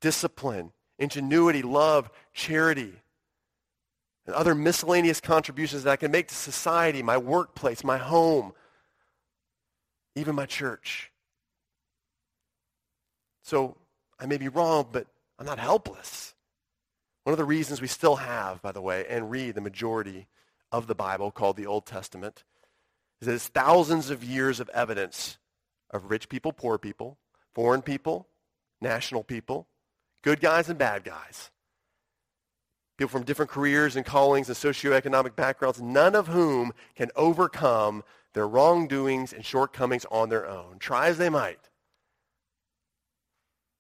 discipline, 0.00 0.72
ingenuity, 0.98 1.62
love, 1.62 2.10
charity, 2.32 2.92
and 4.26 4.34
other 4.34 4.54
miscellaneous 4.54 5.20
contributions 5.20 5.84
that 5.84 5.90
I 5.90 5.96
can 5.96 6.10
make 6.10 6.28
to 6.28 6.34
society, 6.34 7.02
my 7.02 7.16
workplace, 7.16 7.82
my 7.82 7.98
home, 7.98 8.52
even 10.14 10.34
my 10.34 10.46
church. 10.46 11.10
So 13.42 13.76
I 14.20 14.26
may 14.26 14.36
be 14.36 14.48
wrong, 14.48 14.88
but 14.92 15.06
I'm 15.38 15.46
not 15.46 15.58
helpless. 15.58 16.34
One 17.24 17.32
of 17.32 17.38
the 17.38 17.44
reasons 17.44 17.80
we 17.80 17.86
still 17.86 18.16
have, 18.16 18.60
by 18.60 18.72
the 18.72 18.82
way, 18.82 19.06
and 19.08 19.30
read 19.30 19.54
the 19.54 19.60
majority 19.60 20.26
of 20.70 20.86
the 20.86 20.94
Bible 20.94 21.30
called 21.30 21.56
the 21.56 21.66
Old 21.66 21.86
Testament 21.86 22.44
is 23.20 23.26
that 23.26 23.34
it's 23.34 23.48
thousands 23.48 24.10
of 24.10 24.22
years 24.22 24.60
of 24.60 24.68
evidence 24.70 25.38
of 25.90 26.10
rich 26.10 26.28
people, 26.28 26.52
poor 26.52 26.78
people, 26.78 27.18
foreign 27.54 27.82
people, 27.82 28.28
national 28.80 29.24
people, 29.24 29.66
good 30.22 30.40
guys 30.40 30.68
and 30.68 30.78
bad 30.78 31.04
guys. 31.04 31.50
People 32.96 33.10
from 33.10 33.24
different 33.24 33.50
careers 33.50 33.94
and 33.94 34.04
callings 34.04 34.48
and 34.48 34.56
socioeconomic 34.56 35.36
backgrounds, 35.36 35.80
none 35.80 36.14
of 36.14 36.26
whom 36.26 36.72
can 36.96 37.10
overcome 37.14 38.02
their 38.34 38.46
wrongdoings 38.46 39.32
and 39.32 39.44
shortcomings 39.44 40.04
on 40.10 40.28
their 40.28 40.46
own, 40.46 40.78
try 40.78 41.08
as 41.08 41.18
they 41.18 41.28
might. 41.28 41.60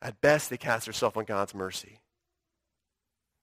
At 0.00 0.20
best, 0.20 0.50
they 0.50 0.56
cast 0.56 0.86
themselves 0.86 1.16
on 1.16 1.24
God's 1.24 1.54
mercy. 1.54 2.00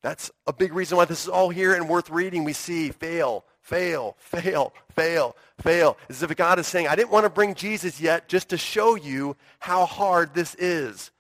That's 0.02 0.32
a 0.46 0.54
big 0.54 0.74
reason 0.74 0.98
why 0.98 1.06
this 1.06 1.24
is 1.24 1.28
all 1.28 1.50
here 1.50 1.74
and 1.74 1.90
worth 1.90 2.10
reading. 2.10 2.44
We 2.44 2.54
see 2.54 2.92
fail, 2.92 3.44
fail, 3.62 4.16
fail, 4.20 4.72
fail, 4.94 5.36
fail. 5.60 5.98
As 6.10 6.22
if 6.22 6.36
God 6.36 6.60
is 6.60 6.68
saying, 6.68 6.88
I 6.88 6.96
didn't 6.96 7.12
want 7.12 7.26
to 7.26 7.30
bring 7.30 7.56
Jesus 7.56 8.00
yet 8.00 8.28
just 8.30 8.50
to 8.50 8.58
show 8.58 8.96
you 8.96 9.36
how 9.60 9.86
hard 9.86 10.34
this 10.34 10.56
is. 10.56 11.12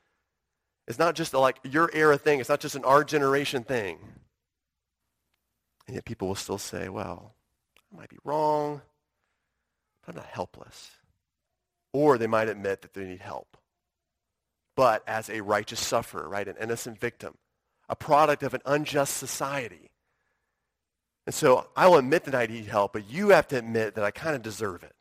It's 0.87 0.99
not 0.99 1.15
just 1.15 1.33
a, 1.33 1.39
like 1.39 1.57
your 1.63 1.89
era 1.93 2.17
thing. 2.17 2.39
It's 2.39 2.49
not 2.49 2.59
just 2.59 2.75
an 2.75 2.85
our 2.85 3.03
generation 3.03 3.63
thing. 3.63 3.97
And 5.87 5.95
yet 5.95 6.05
people 6.05 6.27
will 6.27 6.35
still 6.35 6.57
say, 6.57 6.89
well, 6.89 7.33
I 7.93 7.97
might 7.97 8.09
be 8.09 8.17
wrong, 8.23 8.81
but 10.01 10.11
I'm 10.11 10.15
not 10.17 10.25
helpless. 10.25 10.91
Or 11.93 12.17
they 12.17 12.27
might 12.27 12.49
admit 12.49 12.81
that 12.81 12.93
they 12.93 13.05
need 13.05 13.21
help 13.21 13.57
but 14.75 15.03
as 15.07 15.29
a 15.29 15.41
righteous 15.41 15.79
sufferer, 15.79 16.27
right? 16.27 16.47
An 16.47 16.55
innocent 16.59 16.99
victim, 16.99 17.35
a 17.89 17.95
product 17.95 18.43
of 18.43 18.53
an 18.53 18.61
unjust 18.65 19.17
society. 19.17 19.89
And 21.25 21.33
so 21.33 21.67
I 21.75 21.87
will 21.87 21.97
admit 21.97 22.25
that 22.25 22.35
I 22.35 22.45
need 22.45 22.65
help, 22.65 22.93
but 22.93 23.09
you 23.09 23.29
have 23.29 23.47
to 23.47 23.57
admit 23.57 23.95
that 23.95 24.03
I 24.03 24.11
kind 24.11 24.35
of 24.35 24.43
deserve 24.43 24.83
it. 24.83 24.93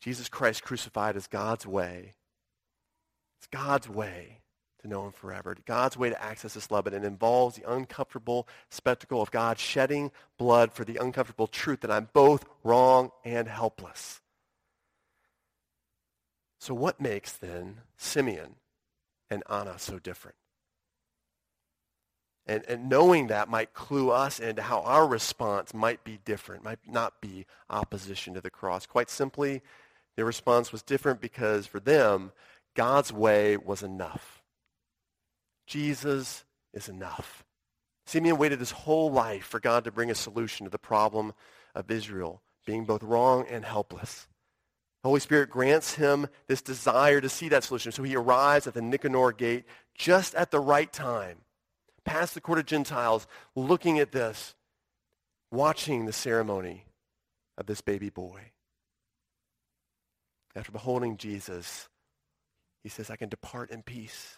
Jesus 0.00 0.28
Christ 0.28 0.62
crucified 0.62 1.16
is 1.16 1.26
God's 1.26 1.66
way. 1.66 2.14
It's 3.40 3.46
God's 3.46 3.88
way 3.88 4.42
to 4.82 4.88
know 4.88 5.06
him 5.06 5.12
forever. 5.12 5.56
God's 5.64 5.96
way 5.96 6.10
to 6.10 6.22
access 6.22 6.52
this 6.52 6.70
love, 6.70 6.84
but 6.84 6.92
it 6.92 7.04
involves 7.04 7.56
the 7.56 7.72
uncomfortable 7.72 8.46
spectacle 8.68 9.22
of 9.22 9.30
God 9.30 9.58
shedding 9.58 10.10
blood 10.36 10.74
for 10.74 10.84
the 10.84 10.98
uncomfortable 10.98 11.46
truth 11.46 11.80
that 11.80 11.90
I'm 11.90 12.10
both 12.12 12.44
wrong 12.62 13.10
and 13.24 13.48
helpless. 13.48 14.20
So 16.58 16.74
what 16.74 17.00
makes 17.00 17.32
then 17.32 17.78
Simeon 17.96 18.56
and 19.30 19.42
Anna 19.48 19.78
so 19.78 19.98
different? 19.98 20.36
And, 22.46 22.62
and 22.68 22.90
knowing 22.90 23.28
that 23.28 23.48
might 23.48 23.72
clue 23.72 24.10
us 24.10 24.38
into 24.38 24.60
how 24.60 24.80
our 24.80 25.06
response 25.06 25.72
might 25.72 26.04
be 26.04 26.18
different, 26.26 26.62
might 26.62 26.80
not 26.86 27.22
be 27.22 27.46
opposition 27.70 28.34
to 28.34 28.42
the 28.42 28.50
cross. 28.50 28.84
Quite 28.84 29.08
simply, 29.08 29.62
their 30.16 30.26
response 30.26 30.72
was 30.72 30.82
different 30.82 31.22
because 31.22 31.66
for 31.66 31.80
them, 31.80 32.32
God's 32.74 33.12
way 33.12 33.56
was 33.56 33.82
enough. 33.82 34.42
Jesus 35.66 36.44
is 36.72 36.88
enough. 36.88 37.44
Simeon 38.06 38.38
waited 38.38 38.58
his 38.58 38.70
whole 38.72 39.10
life 39.10 39.44
for 39.44 39.60
God 39.60 39.84
to 39.84 39.92
bring 39.92 40.10
a 40.10 40.14
solution 40.14 40.64
to 40.64 40.70
the 40.70 40.78
problem 40.78 41.32
of 41.74 41.90
Israel, 41.90 42.42
being 42.66 42.84
both 42.84 43.02
wrong 43.02 43.46
and 43.48 43.64
helpless. 43.64 44.26
The 45.02 45.08
Holy 45.08 45.20
Spirit 45.20 45.50
grants 45.50 45.94
him 45.94 46.26
this 46.46 46.60
desire 46.60 47.20
to 47.20 47.28
see 47.28 47.48
that 47.48 47.64
solution. 47.64 47.92
So 47.92 48.02
he 48.02 48.16
arrives 48.16 48.66
at 48.66 48.74
the 48.74 48.82
Nicanor 48.82 49.32
gate 49.32 49.64
just 49.94 50.34
at 50.34 50.50
the 50.50 50.60
right 50.60 50.92
time 50.92 51.38
past 52.04 52.34
the 52.34 52.40
court 52.40 52.58
of 52.58 52.66
Gentiles, 52.66 53.26
looking 53.54 53.98
at 53.98 54.12
this, 54.12 54.54
watching 55.52 56.06
the 56.06 56.12
ceremony 56.12 56.86
of 57.56 57.66
this 57.66 57.80
baby 57.80 58.10
boy. 58.10 58.50
After 60.56 60.72
beholding 60.72 61.16
Jesus, 61.16 61.88
he 62.82 62.88
says, 62.88 63.10
I 63.10 63.16
can 63.16 63.28
depart 63.28 63.70
in 63.70 63.82
peace. 63.82 64.36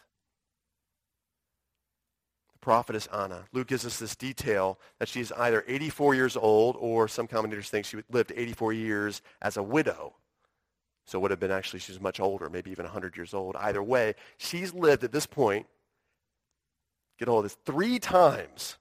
The 2.52 2.58
prophetess 2.60 3.08
Anna. 3.12 3.44
Luke 3.52 3.68
gives 3.68 3.86
us 3.86 3.98
this 3.98 4.16
detail 4.16 4.78
that 4.98 5.08
she 5.08 5.20
is 5.20 5.32
either 5.32 5.64
84 5.66 6.14
years 6.14 6.36
old 6.36 6.76
or 6.78 7.08
some 7.08 7.26
commentators 7.26 7.70
think 7.70 7.86
she 7.86 7.98
lived 8.10 8.32
84 8.34 8.72
years 8.72 9.22
as 9.40 9.56
a 9.56 9.62
widow. 9.62 10.14
So 11.06 11.18
it 11.18 11.22
would 11.22 11.30
have 11.30 11.40
been 11.40 11.50
actually, 11.50 11.80
she's 11.80 12.00
much 12.00 12.20
older, 12.20 12.48
maybe 12.48 12.70
even 12.70 12.84
100 12.84 13.16
years 13.16 13.34
old. 13.34 13.56
Either 13.56 13.82
way, 13.82 14.14
she's 14.38 14.72
lived 14.72 15.04
at 15.04 15.12
this 15.12 15.26
point 15.26 15.66
get 17.18 17.28
hold 17.28 17.44
of 17.44 17.50
this, 17.52 17.58
three 17.64 17.98
times, 18.00 18.78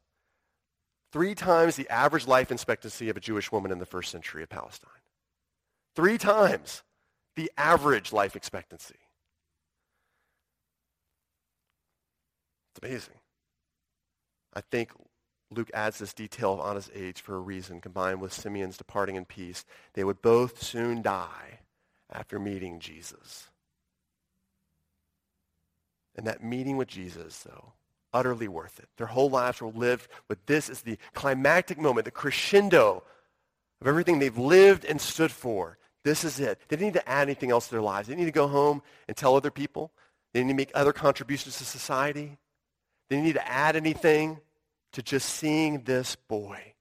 three 1.12 1.36
times 1.36 1.76
the 1.76 1.90
average 1.90 2.26
life 2.26 2.52
expectancy 2.52 3.10
of 3.10 3.18
a 3.18 3.20
Jewish 3.20 3.52
woman 3.52 3.72
in 3.72 3.78
the 3.78 3.86
first 3.86 4.12
century 4.12 4.42
of 4.42 4.50
Palestine. 4.50 4.90
Three 5.96 6.18
times 6.18 6.82
the 7.36 7.52
average 7.58 8.12
life 8.12 8.36
expectancy. 8.36 8.96
It's 12.72 12.86
amazing. 12.86 13.16
I 14.54 14.62
think 14.62 14.92
Luke 15.50 15.72
adds 15.74 16.00
this 16.00 16.14
detail 16.14 16.54
of 16.54 16.70
Anna's 16.70 16.90
age 16.96 17.22
for 17.22 17.36
a 17.36 17.40
reason, 17.40 17.82
combined 17.82 18.22
with 18.22 18.34
Simeon's 18.34 18.78
departing 18.78 19.16
in 19.16 19.26
peace. 19.26 19.66
They 19.94 20.04
would 20.04 20.22
both 20.22 20.64
soon 20.64 21.02
die 21.02 21.60
after 22.10 22.40
meeting 22.40 22.80
Jesus. 22.80 23.50
And 26.16 26.28
that 26.28 26.44
meeting 26.44 26.78
with 26.78 26.88
Jesus, 26.88 27.40
though, 27.44 27.74
utterly 28.14 28.48
worth 28.48 28.80
it. 28.80 28.90
Their 28.98 29.08
whole 29.08 29.30
lives 29.30 29.62
were 29.62 29.70
lived 29.70 30.08
with 30.28 30.46
this 30.46 30.70
as 30.70 30.82
the 30.82 30.98
climactic 31.14 31.78
moment, 31.80 32.06
the 32.06 32.12
crescendo 32.12 33.04
of 33.80 33.88
everything 33.88 34.20
they've 34.20 34.38
lived 34.38 34.86
and 34.86 35.00
stood 35.00 35.32
for. 35.32 35.78
This 36.04 36.24
is 36.24 36.40
it. 36.40 36.60
They 36.68 36.76
didn't 36.76 36.94
need 36.94 37.00
to 37.00 37.10
add 37.10 37.24
anything 37.24 37.52
else 37.52 37.68
to 37.68 37.72
their 37.72 37.82
lives. 37.82 38.08
They 38.08 38.14
didn't 38.14 38.26
need 38.26 38.32
to 38.32 38.40
go 38.40 38.48
home 38.48 38.82
and 39.08 39.16
tell 39.16 39.36
other 39.36 39.52
people. 39.52 39.92
They 40.34 40.40
didn't 40.40 40.48
need 40.48 40.54
to 40.54 40.58
make 40.58 40.72
other 40.74 40.94
contributions 40.94 41.58
to 41.58 41.66
society. 41.66 42.38
They 43.12 43.18
didn't 43.18 43.26
need 43.26 43.34
to 43.34 43.52
add 43.52 43.76
anything 43.76 44.40
to 44.94 45.02
just 45.02 45.28
seeing 45.28 45.82
this 45.82 46.16
boy. 46.16 46.76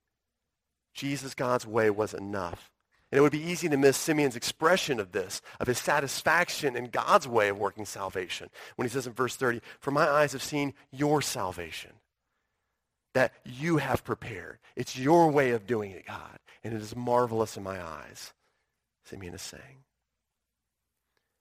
Jesus, 0.95 1.35
God's 1.35 1.67
way 1.67 1.91
was 1.91 2.15
enough. 2.15 2.71
And 3.11 3.19
it 3.19 3.21
would 3.21 3.33
be 3.33 3.43
easy 3.43 3.69
to 3.69 3.77
miss 3.77 3.97
Simeon's 3.97 4.37
expression 4.37 5.01
of 5.01 5.11
this, 5.11 5.43
of 5.59 5.67
his 5.67 5.81
satisfaction 5.81 6.77
in 6.77 6.85
God's 6.85 7.27
way 7.27 7.49
of 7.49 7.59
working 7.59 7.85
salvation. 7.85 8.49
When 8.77 8.87
he 8.87 8.93
says 8.93 9.09
in 9.09 9.13
verse 9.13 9.35
30, 9.35 9.61
For 9.81 9.91
my 9.91 10.09
eyes 10.09 10.31
have 10.31 10.43
seen 10.45 10.75
your 10.93 11.21
salvation 11.21 11.91
that 13.15 13.33
you 13.45 13.79
have 13.79 14.05
prepared. 14.05 14.61
It's 14.77 14.97
your 14.97 15.33
way 15.33 15.51
of 15.51 15.67
doing 15.67 15.91
it, 15.91 16.07
God, 16.07 16.39
and 16.63 16.73
it 16.73 16.81
is 16.81 16.95
marvelous 16.95 17.57
in 17.57 17.65
my 17.65 17.85
eyes, 17.85 18.33
Simeon 19.03 19.35
is 19.35 19.43
saying. 19.43 19.83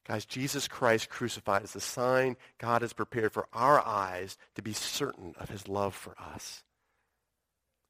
Guys, 0.10 0.26
Jesus 0.26 0.68
Christ 0.68 1.10
crucified 1.10 1.64
is 1.64 1.72
the 1.72 1.80
sign 1.80 2.36
God 2.58 2.82
has 2.82 2.92
prepared 2.92 3.32
for 3.32 3.48
our 3.54 3.80
eyes 3.80 4.38
to 4.56 4.62
be 4.62 4.74
certain 4.74 5.36
of 5.40 5.50
his 5.50 5.70
love 5.70 5.96
for 5.96 6.16
us. 6.20 6.64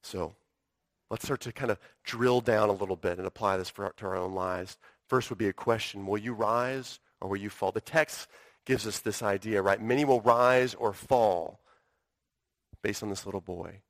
So 0.03 0.35
Let's 1.09 1.25
start 1.25 1.41
to 1.41 1.51
kind 1.51 1.71
of 1.71 1.79
drill 2.03 2.39
down 2.41 2.69
a 2.69 2.73
little 2.73 2.95
bit 2.95 3.17
and 3.17 3.25
apply 3.25 3.57
this 3.57 3.69
for, 3.69 3.91
to 3.97 4.05
our 4.05 4.15
own 4.15 4.33
lives. 4.33 4.77
First 5.07 5.29
would 5.29 5.39
be 5.39 5.47
a 5.47 5.53
question, 5.53 6.05
will 6.05 6.19
you 6.19 6.33
rise 6.33 6.99
or 7.19 7.29
will 7.29 7.37
you 7.37 7.49
fall? 7.49 7.71
The 7.71 7.81
text 7.81 8.27
gives 8.65 8.85
us 8.85 8.99
this 8.99 9.23
idea, 9.23 9.61
right? 9.61 9.81
Many 9.81 10.05
will 10.05 10.21
rise 10.21 10.75
or 10.75 10.93
fall 10.93 11.61
based 12.83 13.01
on 13.01 13.09
this 13.09 13.25
little 13.25 13.41
boy 13.41 13.81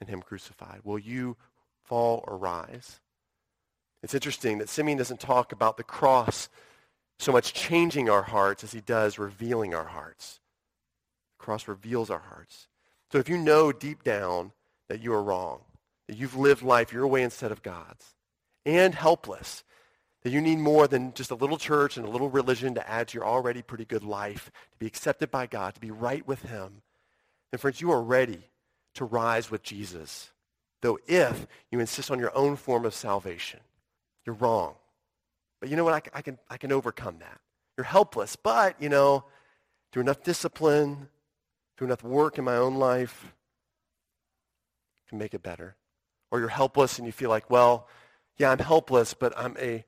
and 0.00 0.08
him 0.08 0.22
crucified. 0.22 0.80
Will 0.84 0.98
you 0.98 1.36
fall 1.84 2.24
or 2.26 2.38
rise? 2.38 3.00
It's 4.02 4.14
interesting 4.14 4.58
that 4.58 4.70
Simeon 4.70 4.98
doesn't 4.98 5.20
talk 5.20 5.52
about 5.52 5.76
the 5.76 5.84
cross 5.84 6.48
so 7.22 7.32
much 7.32 7.52
changing 7.52 8.10
our 8.10 8.22
hearts 8.22 8.64
as 8.64 8.72
he 8.72 8.80
does 8.80 9.18
revealing 9.18 9.74
our 9.74 9.84
hearts. 9.84 10.40
The 11.38 11.44
cross 11.44 11.68
reveals 11.68 12.10
our 12.10 12.18
hearts. 12.18 12.68
So 13.10 13.18
if 13.18 13.28
you 13.28 13.38
know 13.38 13.72
deep 13.72 14.02
down 14.02 14.52
that 14.88 15.02
you 15.02 15.12
are 15.14 15.22
wrong, 15.22 15.60
that 16.08 16.16
you've 16.16 16.36
lived 16.36 16.62
life 16.62 16.92
your 16.92 17.06
way 17.06 17.22
instead 17.22 17.52
of 17.52 17.62
God's, 17.62 18.14
and 18.66 18.94
helpless, 18.94 19.64
that 20.22 20.30
you 20.30 20.40
need 20.40 20.58
more 20.58 20.86
than 20.86 21.14
just 21.14 21.30
a 21.30 21.36
little 21.36 21.56
church 21.56 21.96
and 21.96 22.06
a 22.06 22.10
little 22.10 22.30
religion 22.30 22.74
to 22.74 22.88
add 22.88 23.08
to 23.08 23.18
your 23.18 23.26
already 23.26 23.62
pretty 23.62 23.84
good 23.84 24.04
life, 24.04 24.50
to 24.72 24.78
be 24.78 24.86
accepted 24.86 25.30
by 25.30 25.46
God, 25.46 25.74
to 25.74 25.80
be 25.80 25.90
right 25.90 26.26
with 26.26 26.42
him, 26.42 26.82
then 27.50 27.58
friends, 27.58 27.80
you 27.80 27.92
are 27.92 28.02
ready 28.02 28.48
to 28.94 29.04
rise 29.04 29.50
with 29.50 29.62
Jesus. 29.62 30.32
Though 30.80 30.98
if 31.06 31.46
you 31.70 31.78
insist 31.78 32.10
on 32.10 32.18
your 32.18 32.36
own 32.36 32.56
form 32.56 32.84
of 32.84 32.94
salvation, 32.94 33.60
you're 34.24 34.34
wrong. 34.34 34.74
But 35.62 35.70
you 35.70 35.76
know 35.76 35.84
what? 35.84 35.94
I, 35.94 36.18
I, 36.18 36.22
can, 36.22 36.40
I 36.50 36.56
can 36.56 36.72
overcome 36.72 37.18
that. 37.20 37.38
You're 37.76 37.84
helpless, 37.84 38.34
but, 38.34 38.74
you 38.82 38.88
know, 38.88 39.26
through 39.92 40.02
enough 40.02 40.24
discipline, 40.24 41.08
through 41.78 41.86
enough 41.86 42.02
work 42.02 42.36
in 42.36 42.42
my 42.42 42.56
own 42.56 42.74
life, 42.74 43.32
I 45.06 45.08
can 45.08 45.18
make 45.18 45.34
it 45.34 45.42
better 45.44 45.76
or 46.32 46.40
you're 46.40 46.48
helpless 46.48 46.98
and 46.98 47.06
you 47.06 47.12
feel 47.12 47.30
like, 47.30 47.48
well, 47.48 47.86
yeah, 48.38 48.50
I'm 48.50 48.58
helpless, 48.58 49.14
but 49.14 49.32
I'm 49.38 49.56
a 49.60 49.84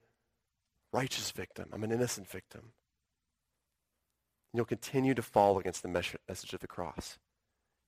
righteous 0.92 1.32
victim. 1.32 1.70
I'm 1.72 1.82
an 1.82 1.90
innocent 1.90 2.28
victim. 2.28 2.60
And 2.60 4.58
you'll 4.58 4.64
continue 4.64 5.14
to 5.14 5.22
fall 5.22 5.58
against 5.58 5.82
the 5.82 5.88
message 5.88 6.52
of 6.52 6.60
the 6.60 6.68
cross. 6.68 7.18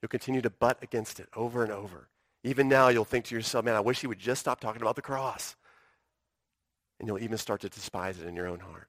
You'll 0.03 0.09
continue 0.09 0.41
to 0.41 0.51
butt 0.51 0.79
against 0.83 1.21
it 1.21 1.29
over 1.37 1.63
and 1.63 1.71
over. 1.71 2.09
Even 2.43 2.69
now, 2.69 2.89
you'll 2.89 3.05
think 3.05 3.27
to 3.27 3.35
yourself, 3.37 3.65
man, 3.65 3.77
I 3.77 3.81
wish 3.81 4.01
he 4.01 4.09
would 4.09 4.19
just 4.19 4.41
stop 4.41 4.59
talking 4.59 4.83
about 4.83 4.97
the 4.97 5.03
cross. 5.03 5.55
And 6.99 7.09
you'll 7.09 7.19
even 7.19 7.39
start 7.39 7.61
to 7.63 7.69
despise 7.69 8.19
it 8.19 8.27
in 8.27 8.35
your 8.37 8.47
own 8.47 8.61
heart. 8.61 8.89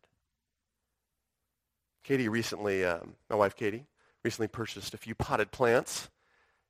Katie 2.04 2.30
recently, 2.30 2.86
um, 2.86 3.16
my 3.30 3.36
wife 3.36 3.56
Katie, 3.56 3.86
recently 4.24 4.48
purchased 4.48 4.94
a 4.94 4.98
few 4.98 5.14
potted 5.14 5.52
plants 5.52 6.10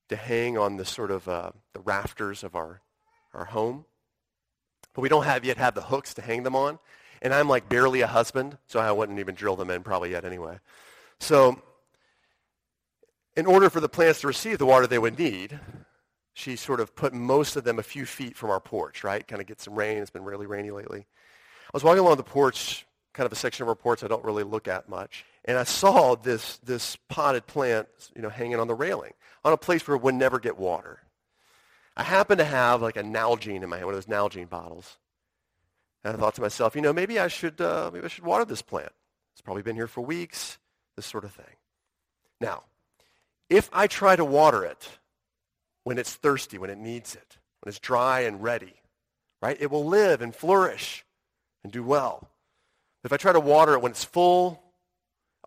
to 0.10 0.15
hang 0.15 0.58
on 0.58 0.78
the 0.78 0.86
sort 0.86 1.12
of 1.12 1.28
uh, 1.28 1.52
the 1.73 1.80
rafters 1.82 2.43
of 2.43 2.56
our 2.56 2.82
our 3.34 3.45
home. 3.45 3.86
But 4.93 5.02
we 5.02 5.10
don't 5.10 5.26
have 5.26 5.45
yet 5.45 5.58
have 5.58 5.76
the 5.76 5.82
hooks 5.82 6.13
to 6.15 6.21
hang 6.21 6.43
them 6.43 6.56
on. 6.56 6.80
And 7.21 7.34
I'm 7.34 7.47
like 7.47 7.69
barely 7.69 8.02
a 8.02 8.08
husband, 8.08 8.58
so 8.67 8.80
I 8.80 8.91
wouldn't 8.91 9.19
even 9.19 9.36
drill 9.36 9.56
them 9.56 9.69
in 9.69 9.84
probably 9.84 10.12
yet 10.12 10.26
anyway. 10.26 10.60
So 11.19 11.62
in 13.36 13.45
order 13.45 13.69
for 13.69 13.80
the 13.80 13.89
plants 13.89 14.21
to 14.21 14.28
receive 14.28 14.58
the 14.58 14.65
water 14.65 14.88
they 14.88 15.00
would 15.00 15.17
need, 15.17 15.60
she 16.34 16.56
sort 16.56 16.80
of 16.80 16.95
put 16.95 17.13
most 17.13 17.56
of 17.56 17.63
them 17.63 17.80
a 17.80 17.84
few 17.84 18.06
feet 18.06 18.36
from 18.36 18.50
our 18.50 18.60
porch, 18.60 19.04
right? 19.04 19.28
Kind 19.28 19.41
of 19.41 19.47
get 19.47 19.62
some 19.62 19.76
rain. 19.76 19.97
It's 19.97 20.12
been 20.12 20.23
really 20.23 20.45
rainy 20.45 20.71
lately. 20.71 21.06
I 21.67 21.71
was 21.73 21.84
walking 21.84 21.99
along 21.99 22.17
the 22.17 22.23
porch, 22.23 22.86
kind 23.13 23.25
of 23.25 23.32
a 23.32 23.36
section 23.36 23.63
of 23.63 23.69
our 23.69 23.75
porch 23.75 24.03
I 24.03 24.08
don't 24.08 24.23
really 24.23 24.43
look 24.43 24.67
at 24.67 24.88
much, 24.88 25.25
and 25.45 25.58
I 25.58 25.63
saw 25.63 26.15
this, 26.15 26.58
this 26.58 26.97
potted 27.10 27.47
plant, 27.47 27.88
you 28.15 28.21
know, 28.21 28.30
hanging 28.30 28.60
on 28.60 28.67
the 28.67 28.75
railing 28.75 29.13
on 29.43 29.53
a 29.53 29.58
place 29.58 29.88
where 29.88 29.95
it 29.95 30.03
would 30.03 30.15
never 30.15 30.39
get 30.39 30.58
water. 30.58 31.01
I 31.95 32.03
happen 32.03 32.38
to 32.38 32.45
have 32.45 32.82
like 32.82 32.97
a 32.97 33.03
Nalgene 33.03 33.63
in 33.63 33.69
my 33.69 33.77
hand, 33.77 33.88
one 33.88 33.95
of 33.95 34.06
those 34.06 34.13
Nalgene 34.13 34.49
bottles. 34.49 34.97
And 36.03 36.15
I 36.15 36.19
thought 36.19 36.36
to 36.36 36.41
myself, 36.41 36.75
you 36.75 36.82
know, 36.82 36.93
maybe 36.93 37.19
I 37.19 37.27
should, 37.27 37.60
uh, 37.60 37.89
maybe 37.91 38.06
I 38.06 38.08
should 38.08 38.23
water 38.23 38.45
this 38.45 38.62
plant. 38.62 38.91
It's 39.34 39.41
probably 39.41 39.63
been 39.63 39.75
here 39.75 39.88
for 39.88 40.01
weeks, 40.01 40.58
this 40.95 41.06
sort 41.06 41.25
of 41.25 41.32
thing. 41.32 41.56
Now, 42.39 42.63
if 43.49 43.69
I 43.73 43.88
try 43.88 44.15
to 44.15 44.25
water 44.25 44.63
it 44.63 44.99
when 45.84 45.97
it's 45.97 46.13
thirsty, 46.13 46.58
when 46.58 46.69
it 46.69 46.77
needs 46.77 47.15
it, 47.15 47.38
when 47.62 47.69
it's 47.69 47.80
dry 47.80 48.21
and 48.21 48.43
ready, 48.43 48.75
right, 49.41 49.58
it 49.60 49.71
will 49.71 49.86
live 49.86 50.21
and 50.21 50.36
flourish 50.36 51.03
and 51.67 51.73
do 51.73 51.84
well. 51.84 52.30
If 53.03 53.12
I 53.12 53.17
try 53.17 53.34
to 53.34 53.41
water 53.41 53.73
it 53.73 53.82
when 53.82 53.91
it's 53.91 54.06
full, 54.06 54.63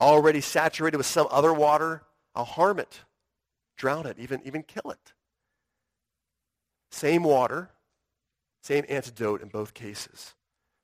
already 0.00 0.42
saturated 0.42 0.98
with 0.98 1.06
some 1.06 1.26
other 1.30 1.52
water, 1.54 2.02
I'll 2.35 2.44
harm 2.44 2.78
it, 2.78 3.00
drown 3.78 4.06
it, 4.06 4.18
even, 4.18 4.42
even 4.44 4.62
kill 4.62 4.90
it. 4.90 5.14
Same 6.90 7.22
water, 7.22 7.70
same 8.62 8.85
antidote 8.88 9.40
in 9.40 9.48
both 9.48 9.72
cases, 9.72 10.35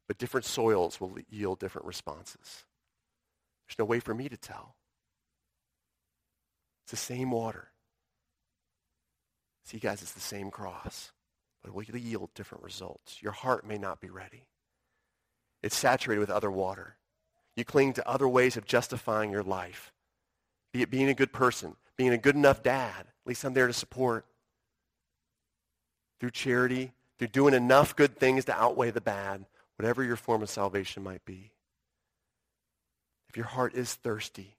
but 0.09 0.17
different 0.17 0.47
soils 0.47 1.01
will 1.01 1.19
yield 1.29 1.59
different 1.59 1.87
responses. 1.87 2.65
There's 3.67 3.79
no 3.79 3.85
way 3.85 4.01
for 4.01 4.15
me 4.15 4.31
to 4.31 4.37
tell. 4.39 4.75
It's 6.85 6.93
the 6.93 6.97
same 6.97 7.31
water. 7.31 7.69
See, 9.65 9.79
guys, 9.79 10.01
it's 10.01 10.13
the 10.13 10.21
same 10.21 10.51
cross, 10.51 11.13
but 11.63 11.69
it 11.69 11.75
will 11.75 11.83
yield 11.83 12.31
different 12.35 12.65
results. 12.65 13.21
Your 13.21 13.33
heart 13.33 13.67
may 13.67 13.77
not 13.77 14.01
be 14.01 14.09
ready. 14.09 14.47
It's 15.63 15.77
saturated 15.77 16.21
with 16.21 16.31
other 16.31 16.51
water. 16.51 16.97
You 17.57 17.65
cling 17.65 17.95
to 17.95 18.09
other 18.09 18.29
ways 18.29 18.57
of 18.57 18.67
justifying 18.67 19.31
your 19.31 19.43
life, 19.43 19.93
be 20.73 20.83
it 20.83 20.91
being 20.91 21.09
a 21.09 21.15
good 21.15 21.33
person, 21.33 21.77
being 21.97 22.13
a 22.13 22.19
good 22.19 22.37
enough 22.37 22.63
dad. 22.63 23.01
At 23.01 23.27
least 23.27 23.45
I'm 23.45 23.55
there 23.55 23.67
to 23.67 23.73
support. 23.73 24.27
Through 26.21 26.31
charity, 26.31 26.93
through 27.19 27.29
doing 27.29 27.55
enough 27.55 27.97
good 27.97 28.17
things 28.17 28.45
to 28.47 28.55
outweigh 28.55 28.91
the 28.91 29.01
bad, 29.01 29.47
whatever 29.77 30.05
your 30.05 30.17
form 30.17 30.43
of 30.43 30.51
salvation 30.51 31.03
might 31.03 31.25
be. 31.25 31.53
If 33.29 33.37
your 33.37 33.47
heart 33.47 33.75
is 33.75 33.95
thirsty, 33.95 34.57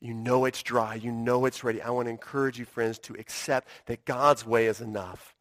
you 0.00 0.14
know 0.14 0.46
it's 0.46 0.62
dry, 0.62 0.94
you 0.94 1.12
know 1.12 1.44
it's 1.44 1.62
ready, 1.62 1.82
I 1.82 1.90
want 1.90 2.06
to 2.06 2.10
encourage 2.10 2.58
you, 2.58 2.64
friends, 2.64 2.98
to 3.00 3.14
accept 3.14 3.68
that 3.86 4.06
God's 4.06 4.46
way 4.46 4.66
is 4.66 4.80
enough. 4.80 5.34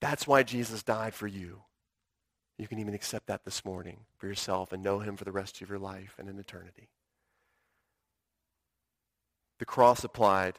That's 0.00 0.26
why 0.26 0.42
Jesus 0.42 0.82
died 0.82 1.14
for 1.14 1.26
you. 1.26 1.62
You 2.60 2.68
can 2.68 2.78
even 2.78 2.92
accept 2.92 3.26
that 3.28 3.46
this 3.46 3.64
morning 3.64 4.00
for 4.18 4.26
yourself 4.26 4.70
and 4.70 4.82
know 4.82 4.98
him 4.98 5.16
for 5.16 5.24
the 5.24 5.32
rest 5.32 5.62
of 5.62 5.70
your 5.70 5.78
life 5.78 6.16
and 6.18 6.28
in 6.28 6.38
eternity. 6.38 6.90
The 9.58 9.64
cross 9.64 10.04
applied 10.04 10.58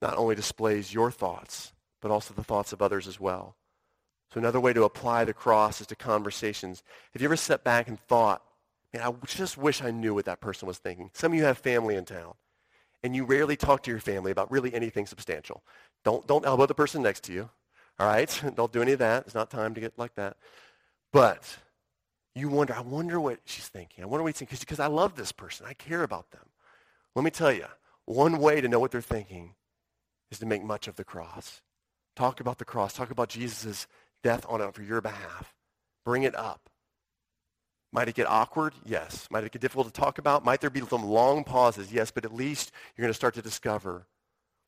not 0.00 0.16
only 0.16 0.34
displays 0.34 0.94
your 0.94 1.10
thoughts, 1.10 1.74
but 2.00 2.10
also 2.10 2.32
the 2.32 2.42
thoughts 2.42 2.72
of 2.72 2.80
others 2.80 3.06
as 3.06 3.20
well. 3.20 3.54
So 4.32 4.38
another 4.38 4.60
way 4.60 4.72
to 4.72 4.84
apply 4.84 5.24
the 5.24 5.34
cross 5.34 5.82
is 5.82 5.86
to 5.88 5.96
conversations. 5.96 6.82
Have 7.12 7.20
you 7.20 7.28
ever 7.28 7.36
sat 7.36 7.62
back 7.62 7.86
and 7.86 8.00
thought, 8.00 8.42
man, 8.94 9.02
I 9.02 9.12
just 9.26 9.58
wish 9.58 9.82
I 9.82 9.90
knew 9.90 10.14
what 10.14 10.24
that 10.24 10.40
person 10.40 10.66
was 10.66 10.78
thinking? 10.78 11.10
Some 11.12 11.32
of 11.32 11.38
you 11.38 11.44
have 11.44 11.58
family 11.58 11.96
in 11.96 12.06
town, 12.06 12.32
and 13.02 13.14
you 13.14 13.24
rarely 13.26 13.56
talk 13.56 13.82
to 13.82 13.90
your 13.90 14.00
family 14.00 14.30
about 14.30 14.50
really 14.50 14.72
anything 14.72 15.04
substantial. 15.04 15.62
Don't, 16.02 16.26
don't 16.26 16.46
elbow 16.46 16.64
the 16.64 16.74
person 16.74 17.02
next 17.02 17.24
to 17.24 17.34
you, 17.34 17.50
all 17.98 18.06
right? 18.06 18.42
don't 18.54 18.72
do 18.72 18.80
any 18.80 18.92
of 18.92 19.00
that. 19.00 19.24
It's 19.26 19.34
not 19.34 19.50
time 19.50 19.74
to 19.74 19.82
get 19.82 19.98
like 19.98 20.14
that. 20.14 20.38
But 21.16 21.56
you 22.34 22.50
wonder, 22.50 22.74
I 22.74 22.80
wonder 22.80 23.18
what 23.18 23.38
she's 23.46 23.68
thinking. 23.68 24.04
I 24.04 24.06
wonder 24.06 24.22
what 24.22 24.34
he's 24.34 24.38
thinking 24.38 24.58
because 24.60 24.80
I 24.80 24.88
love 24.88 25.16
this 25.16 25.32
person. 25.32 25.64
I 25.66 25.72
care 25.72 26.02
about 26.02 26.30
them. 26.30 26.42
Let 27.14 27.24
me 27.24 27.30
tell 27.30 27.50
you, 27.50 27.64
one 28.04 28.36
way 28.36 28.60
to 28.60 28.68
know 28.68 28.78
what 28.78 28.90
they're 28.90 29.00
thinking 29.00 29.54
is 30.30 30.38
to 30.40 30.46
make 30.46 30.62
much 30.62 30.88
of 30.88 30.96
the 30.96 31.04
cross. 31.04 31.62
Talk 32.16 32.40
about 32.40 32.58
the 32.58 32.66
cross. 32.66 32.92
Talk 32.92 33.10
about 33.10 33.30
Jesus' 33.30 33.86
death 34.22 34.44
on 34.46 34.60
it 34.60 34.74
for 34.74 34.82
your 34.82 35.00
behalf. 35.00 35.54
Bring 36.04 36.24
it 36.24 36.34
up. 36.36 36.68
Might 37.94 38.08
it 38.08 38.14
get 38.14 38.28
awkward? 38.28 38.74
Yes. 38.84 39.26
Might 39.30 39.44
it 39.44 39.52
get 39.52 39.62
difficult 39.62 39.86
to 39.86 39.98
talk 39.98 40.18
about? 40.18 40.44
Might 40.44 40.60
there 40.60 40.68
be 40.68 40.82
some 40.82 41.06
long 41.06 41.44
pauses? 41.44 41.90
Yes, 41.90 42.10
but 42.10 42.26
at 42.26 42.34
least 42.34 42.72
you're 42.94 43.04
going 43.04 43.10
to 43.10 43.14
start 43.14 43.32
to 43.36 43.42
discover 43.42 44.06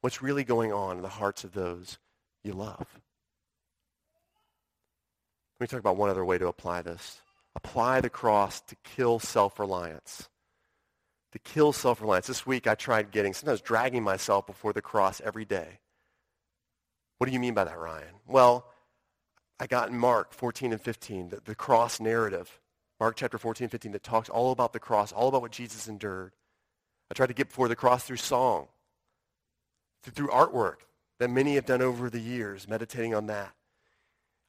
what's 0.01 0.23
really 0.23 0.45
going 0.45 0.73
on 0.73 0.97
in 0.97 1.03
the 1.03 1.09
hearts 1.11 1.45
of 1.45 1.53
those 1.53 1.99
you 2.43 2.55
love. 2.55 2.87
Let 5.59 5.65
me 5.65 5.67
talk 5.69 5.81
about 5.81 5.97
one 5.97 6.11
other 6.11 6.25
way 6.25 6.39
to 6.39 6.47
apply 6.47 6.83
this. 6.83 7.21
Apply 7.57 8.01
the 8.01 8.11
cross 8.11 8.61
to 8.63 8.77
kill 8.85 9.19
self-reliance. 9.19 10.29
To 11.33 11.39
kill 11.41 11.73
self-reliance. 11.73 12.29
This 12.29 12.47
week 12.47 12.69
I 12.69 12.77
tried 12.77 13.11
getting, 13.11 13.35
sometimes 13.35 13.61
dragging 13.61 14.05
myself 14.05 14.47
before 14.47 14.73
the 14.73 14.83
cross 14.83 15.21
every 15.25 15.45
day. 15.45 15.81
What 17.19 17.27
do 17.27 17.33
you 17.33 17.41
mean 17.41 17.55
by 17.55 17.65
that, 17.65 17.79
Ryan? 17.79 18.15
Well, 18.27 18.67
I 19.59 19.67
got 19.67 19.89
in 19.89 19.99
Mark 19.99 20.33
14 20.33 20.73
and 20.73 20.81
15, 20.81 21.31
the, 21.31 21.41
the 21.45 21.55
cross 21.57 21.99
narrative. 21.99 22.61
Mark 23.01 23.17
chapter 23.17 23.39
14 23.39 23.65
and 23.65 23.73
15 23.73 23.93
that 23.93 24.03
talks 24.05 24.29
all 24.29 24.53
about 24.53 24.73
the 24.73 24.79
cross, 24.79 25.11
all 25.11 25.29
about 25.29 25.43
what 25.43 25.51
Jesus 25.51 25.89
endured. 25.89 26.33
I 27.11 27.15
tried 27.15 27.27
to 27.27 27.35
get 27.35 27.49
before 27.49 27.69
the 27.69 27.77
cross 27.77 28.05
through 28.05 28.17
song, 28.19 28.69
through 30.05 30.29
artwork 30.29 30.77
that 31.19 31.31
many 31.31 31.57
have 31.57 31.67
done 31.67 31.83
over 31.83 32.09
the 32.09 32.21
years, 32.21 32.69
meditating 32.69 33.15
on 33.15 33.27
that. 33.27 33.53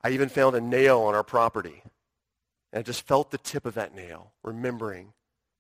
I 0.03 0.11
even 0.11 0.29
found 0.29 0.55
a 0.55 0.61
nail 0.61 0.99
on 1.01 1.15
our 1.15 1.23
property. 1.23 1.83
And 2.71 2.79
I 2.79 2.83
just 2.83 3.07
felt 3.07 3.31
the 3.31 3.37
tip 3.37 3.65
of 3.65 3.73
that 3.73 3.95
nail, 3.95 4.33
remembering 4.43 5.13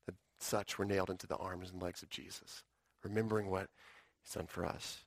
that 0.05 0.15
such 0.39 0.77
were 0.77 0.85
nailed 0.85 1.09
into 1.09 1.27
the 1.27 1.37
arms 1.37 1.71
and 1.71 1.81
legs 1.81 2.03
of 2.03 2.09
Jesus, 2.09 2.63
remembering 3.03 3.49
what 3.49 3.67
he's 4.23 4.33
done 4.33 4.47
for 4.47 4.65
us. 4.65 5.03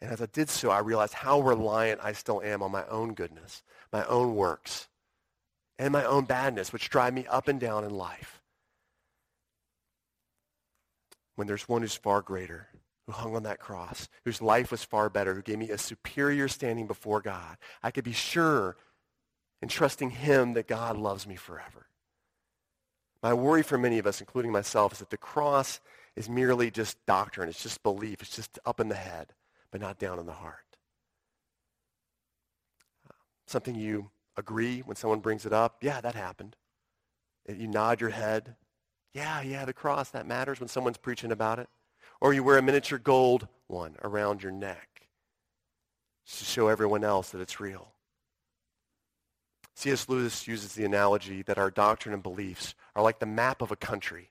And 0.00 0.10
as 0.10 0.22
I 0.22 0.26
did 0.26 0.48
so, 0.48 0.70
I 0.70 0.78
realized 0.78 1.14
how 1.14 1.40
reliant 1.40 2.00
I 2.02 2.12
still 2.12 2.40
am 2.42 2.62
on 2.62 2.70
my 2.70 2.86
own 2.86 3.14
goodness, 3.14 3.62
my 3.92 4.04
own 4.06 4.34
works, 4.36 4.88
and 5.78 5.92
my 5.92 6.04
own 6.04 6.24
badness, 6.24 6.72
which 6.72 6.90
drive 6.90 7.14
me 7.14 7.26
up 7.26 7.48
and 7.48 7.60
down 7.60 7.84
in 7.84 7.90
life. 7.90 8.40
When 11.34 11.46
there's 11.46 11.68
one 11.68 11.82
who's 11.82 11.94
far 11.94 12.22
greater, 12.22 12.68
who 13.08 13.12
hung 13.12 13.34
on 13.34 13.42
that 13.42 13.58
cross, 13.58 14.06
whose 14.26 14.42
life 14.42 14.70
was 14.70 14.84
far 14.84 15.08
better, 15.08 15.32
who 15.32 15.40
gave 15.40 15.58
me 15.58 15.70
a 15.70 15.78
superior 15.78 16.46
standing 16.46 16.86
before 16.86 17.22
God. 17.22 17.56
I 17.82 17.90
could 17.90 18.04
be 18.04 18.12
sure 18.12 18.76
in 19.62 19.68
trusting 19.68 20.10
him 20.10 20.52
that 20.52 20.68
God 20.68 20.98
loves 20.98 21.26
me 21.26 21.34
forever. 21.34 21.86
My 23.22 23.32
worry 23.32 23.62
for 23.62 23.78
many 23.78 23.98
of 23.98 24.06
us, 24.06 24.20
including 24.20 24.52
myself, 24.52 24.92
is 24.92 24.98
that 24.98 25.08
the 25.08 25.16
cross 25.16 25.80
is 26.16 26.28
merely 26.28 26.70
just 26.70 26.98
doctrine. 27.06 27.48
It's 27.48 27.62
just 27.62 27.82
belief. 27.82 28.20
It's 28.20 28.36
just 28.36 28.58
up 28.66 28.78
in 28.78 28.90
the 28.90 28.94
head, 28.94 29.32
but 29.70 29.80
not 29.80 29.98
down 29.98 30.18
in 30.18 30.26
the 30.26 30.32
heart. 30.32 30.76
Something 33.46 33.74
you 33.74 34.10
agree 34.36 34.80
when 34.80 34.96
someone 34.96 35.20
brings 35.20 35.46
it 35.46 35.54
up. 35.54 35.78
Yeah, 35.80 36.02
that 36.02 36.14
happened. 36.14 36.56
You 37.48 37.68
nod 37.68 38.02
your 38.02 38.10
head. 38.10 38.56
Yeah, 39.14 39.40
yeah, 39.40 39.64
the 39.64 39.72
cross, 39.72 40.10
that 40.10 40.26
matters 40.26 40.60
when 40.60 40.68
someone's 40.68 40.98
preaching 40.98 41.32
about 41.32 41.58
it. 41.58 41.70
Or 42.20 42.32
you 42.32 42.42
wear 42.42 42.58
a 42.58 42.62
miniature 42.62 42.98
gold 42.98 43.48
one 43.66 43.96
around 44.02 44.42
your 44.42 44.52
neck 44.52 45.08
to 46.26 46.44
show 46.44 46.68
everyone 46.68 47.04
else 47.04 47.30
that 47.30 47.40
it's 47.40 47.60
real. 47.60 47.92
C.S. 49.76 50.08
Lewis 50.08 50.48
uses 50.48 50.74
the 50.74 50.84
analogy 50.84 51.42
that 51.42 51.58
our 51.58 51.70
doctrine 51.70 52.12
and 52.12 52.22
beliefs 52.22 52.74
are 52.96 53.02
like 53.02 53.20
the 53.20 53.26
map 53.26 53.62
of 53.62 53.70
a 53.70 53.76
country. 53.76 54.30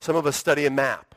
Some 0.00 0.16
of 0.16 0.26
us 0.26 0.36
study 0.36 0.66
a 0.66 0.70
map. 0.70 1.14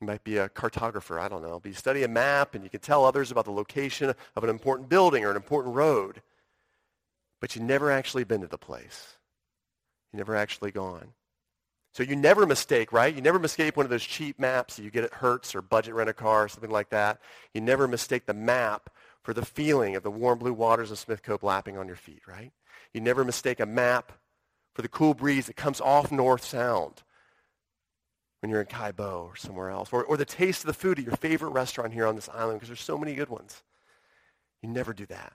You 0.00 0.06
might 0.06 0.24
be 0.24 0.38
a 0.38 0.48
cartographer, 0.48 1.20
I 1.20 1.28
don't 1.28 1.42
know. 1.42 1.60
But 1.60 1.68
you 1.68 1.74
study 1.74 2.02
a 2.02 2.08
map 2.08 2.54
and 2.54 2.64
you 2.64 2.70
can 2.70 2.80
tell 2.80 3.04
others 3.04 3.30
about 3.30 3.44
the 3.44 3.52
location 3.52 4.12
of 4.34 4.44
an 4.44 4.50
important 4.50 4.88
building 4.88 5.24
or 5.24 5.30
an 5.30 5.36
important 5.36 5.76
road. 5.76 6.22
But 7.40 7.54
you've 7.54 7.64
never 7.64 7.90
actually 7.90 8.24
been 8.24 8.40
to 8.40 8.46
the 8.48 8.58
place. 8.58 9.16
You've 10.12 10.18
never 10.18 10.34
actually 10.34 10.72
gone. 10.72 11.12
So 11.92 12.02
you 12.04 12.14
never 12.14 12.46
mistake, 12.46 12.92
right? 12.92 13.14
You 13.14 13.20
never 13.20 13.38
mistake 13.38 13.76
one 13.76 13.84
of 13.84 13.90
those 13.90 14.04
cheap 14.04 14.38
maps 14.38 14.76
that 14.76 14.84
you 14.84 14.90
get 14.90 15.04
at 15.04 15.14
Hertz 15.14 15.54
or 15.54 15.62
Budget 15.62 15.94
Rent-A-Car 15.94 16.44
or 16.44 16.48
something 16.48 16.70
like 16.70 16.90
that. 16.90 17.20
You 17.52 17.60
never 17.60 17.88
mistake 17.88 18.26
the 18.26 18.34
map 18.34 18.90
for 19.22 19.34
the 19.34 19.44
feeling 19.44 19.96
of 19.96 20.02
the 20.02 20.10
warm 20.10 20.38
blue 20.38 20.52
waters 20.52 20.90
of 20.90 20.98
Smith 20.98 21.22
Cove 21.22 21.42
lapping 21.42 21.76
on 21.76 21.88
your 21.88 21.96
feet, 21.96 22.22
right? 22.28 22.52
You 22.94 23.00
never 23.00 23.24
mistake 23.24 23.60
a 23.60 23.66
map 23.66 24.12
for 24.74 24.82
the 24.82 24.88
cool 24.88 25.14
breeze 25.14 25.46
that 25.46 25.56
comes 25.56 25.80
off 25.80 26.12
North 26.12 26.44
Sound 26.44 27.02
when 28.40 28.50
you're 28.50 28.60
in 28.60 28.66
Kaibo 28.66 29.24
or 29.24 29.36
somewhere 29.36 29.70
else. 29.70 29.90
Or, 29.92 30.04
or 30.04 30.16
the 30.16 30.24
taste 30.24 30.62
of 30.62 30.68
the 30.68 30.74
food 30.74 30.98
at 30.98 31.04
your 31.04 31.16
favorite 31.16 31.50
restaurant 31.50 31.92
here 31.92 32.06
on 32.06 32.14
this 32.14 32.28
island 32.28 32.60
because 32.60 32.68
there's 32.68 32.80
so 32.80 32.98
many 32.98 33.14
good 33.14 33.28
ones. 33.28 33.62
You 34.62 34.68
never 34.68 34.92
do 34.92 35.06
that. 35.06 35.32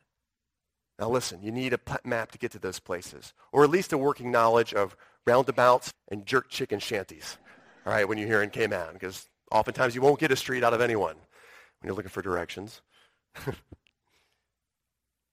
Now 0.99 1.09
listen, 1.09 1.43
you 1.43 1.51
need 1.51 1.73
a 1.73 1.79
map 2.05 2.31
to 2.31 2.37
get 2.37 2.51
to 2.53 2.59
those 2.59 2.79
places, 2.79 3.33
or 3.51 3.63
at 3.65 3.69
least 3.69 3.91
a 3.91 3.97
working 3.97 4.31
knowledge 4.31 4.73
of 4.73 4.95
roundabouts 5.25 5.91
and 6.09 6.25
jerk 6.25 6.49
chicken 6.49 6.79
shanties, 6.79 7.37
all 7.85 7.93
right, 7.93 8.07
when 8.07 8.17
you're 8.17 8.27
here 8.27 8.43
in 8.43 8.49
Cayman, 8.49 8.93
because 8.93 9.27
oftentimes 9.51 9.95
you 9.95 10.01
won't 10.01 10.19
get 10.19 10.31
a 10.31 10.35
street 10.35 10.63
out 10.63 10.73
of 10.73 10.81
anyone 10.81 11.15
when 11.15 11.87
you're 11.87 11.95
looking 11.95 12.09
for 12.09 12.21
directions. 12.21 12.81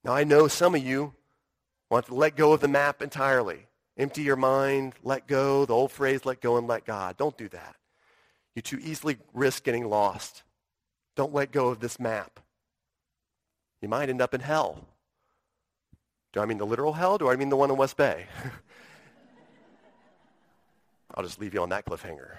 now, 0.04 0.12
I 0.12 0.24
know 0.24 0.48
some 0.48 0.74
of 0.74 0.84
you 0.84 1.14
want 1.90 2.06
to 2.06 2.14
let 2.14 2.36
go 2.36 2.52
of 2.52 2.60
the 2.60 2.68
map 2.68 3.02
entirely. 3.02 3.66
Empty 3.98 4.22
your 4.22 4.36
mind, 4.36 4.94
let 5.02 5.26
go, 5.26 5.66
the 5.66 5.74
old 5.74 5.92
phrase, 5.92 6.24
let 6.24 6.40
go 6.40 6.56
and 6.56 6.66
let 6.66 6.86
God. 6.86 7.16
Don't 7.16 7.36
do 7.36 7.48
that. 7.50 7.76
You 8.54 8.62
too 8.62 8.78
easily 8.82 9.18
risk 9.34 9.64
getting 9.64 9.88
lost. 9.88 10.42
Don't 11.16 11.34
let 11.34 11.52
go 11.52 11.68
of 11.68 11.80
this 11.80 12.00
map. 12.00 12.40
You 13.82 13.88
might 13.88 14.08
end 14.08 14.22
up 14.22 14.32
in 14.32 14.40
hell. 14.40 14.86
Do 16.32 16.40
I 16.40 16.46
mean 16.46 16.58
the 16.58 16.66
literal 16.66 16.94
hell? 16.94 17.18
Do 17.18 17.28
I 17.28 17.36
mean 17.36 17.50
the 17.50 17.56
one 17.56 17.70
in 17.70 17.76
West 17.76 17.96
Bay? 17.96 18.26
I'll 21.14 21.24
just 21.24 21.40
leave 21.40 21.54
you 21.54 21.62
on 21.62 21.68
that 21.70 21.84
cliffhanger. 21.84 22.36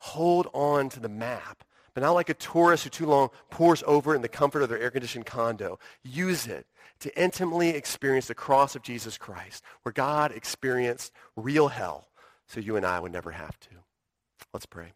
Hold 0.00 0.48
on 0.52 0.88
to 0.90 1.00
the 1.00 1.08
map, 1.08 1.64
but 1.94 2.02
not 2.02 2.12
like 2.12 2.28
a 2.28 2.34
tourist 2.34 2.84
who 2.84 2.90
too 2.90 3.06
long 3.06 3.30
pours 3.50 3.82
over 3.86 4.14
in 4.14 4.22
the 4.22 4.28
comfort 4.28 4.62
of 4.62 4.68
their 4.68 4.78
air-conditioned 4.78 5.26
condo. 5.26 5.78
Use 6.02 6.46
it 6.46 6.66
to 7.00 7.20
intimately 7.20 7.70
experience 7.70 8.26
the 8.26 8.34
cross 8.34 8.76
of 8.76 8.82
Jesus 8.82 9.18
Christ, 9.18 9.64
where 9.82 9.92
God 9.92 10.32
experienced 10.32 11.12
real 11.36 11.68
hell 11.68 12.08
so 12.46 12.60
you 12.60 12.76
and 12.76 12.86
I 12.86 13.00
would 13.00 13.12
never 13.12 13.30
have 13.30 13.58
to. 13.60 13.68
Let's 14.52 14.66
pray. 14.66 14.92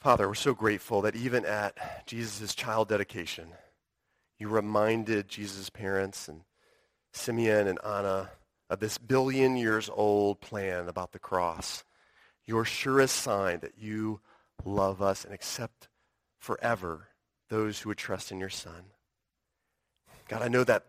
Father, 0.00 0.28
we're 0.28 0.34
so 0.34 0.54
grateful 0.54 1.00
that 1.02 1.16
even 1.16 1.46
at 1.46 2.06
Jesus' 2.06 2.54
child 2.54 2.88
dedication, 2.88 3.48
you 4.38 4.48
reminded 4.48 5.28
Jesus' 5.28 5.70
parents 5.70 6.28
and 6.28 6.42
Simeon 7.14 7.66
and 7.66 7.78
Anna 7.84 8.30
of 8.68 8.80
this 8.80 8.98
billion 8.98 9.56
years 9.56 9.88
old 9.92 10.40
plan 10.40 10.88
about 10.88 11.12
the 11.12 11.18
cross, 11.18 11.84
your 12.44 12.64
surest 12.64 13.16
sign 13.16 13.60
that 13.60 13.78
you 13.78 14.20
love 14.64 15.00
us 15.00 15.24
and 15.24 15.32
accept 15.32 15.88
forever 16.38 17.08
those 17.48 17.80
who 17.80 17.88
would 17.88 17.98
trust 17.98 18.32
in 18.32 18.40
your 18.40 18.50
Son. 18.50 18.84
God, 20.28 20.42
I 20.42 20.48
know 20.48 20.64
that 20.64 20.86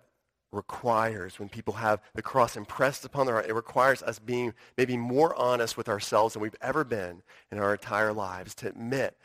requires 0.52 1.38
when 1.38 1.50
people 1.50 1.76
have 1.76 2.02
the 2.14 2.22
cross 2.22 2.56
impressed 2.56 3.06
upon 3.06 3.26
their 3.26 3.36
heart, 3.36 3.50
it 3.50 3.54
requires 3.54 4.02
us 4.02 4.20
being 4.20 4.54
maybe 4.78 4.98
more 4.98 5.36
honest 5.36 5.76
with 5.78 5.90
ourselves 5.90 6.34
than 6.34 6.42
we've 6.42 6.56
ever 6.62 6.84
been 6.84 7.22
in 7.52 7.60
our 7.60 7.74
entire 7.74 8.14
lives 8.14 8.56
to 8.56 8.70
admit, 8.70 9.18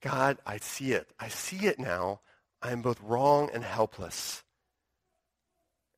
God, 0.00 0.38
I 0.46 0.56
see 0.56 0.92
it. 0.92 1.12
I 1.20 1.28
see 1.28 1.66
it 1.66 1.78
now. 1.78 2.20
I 2.62 2.72
am 2.72 2.82
both 2.82 3.00
wrong 3.02 3.50
and 3.52 3.62
helpless. 3.62 4.42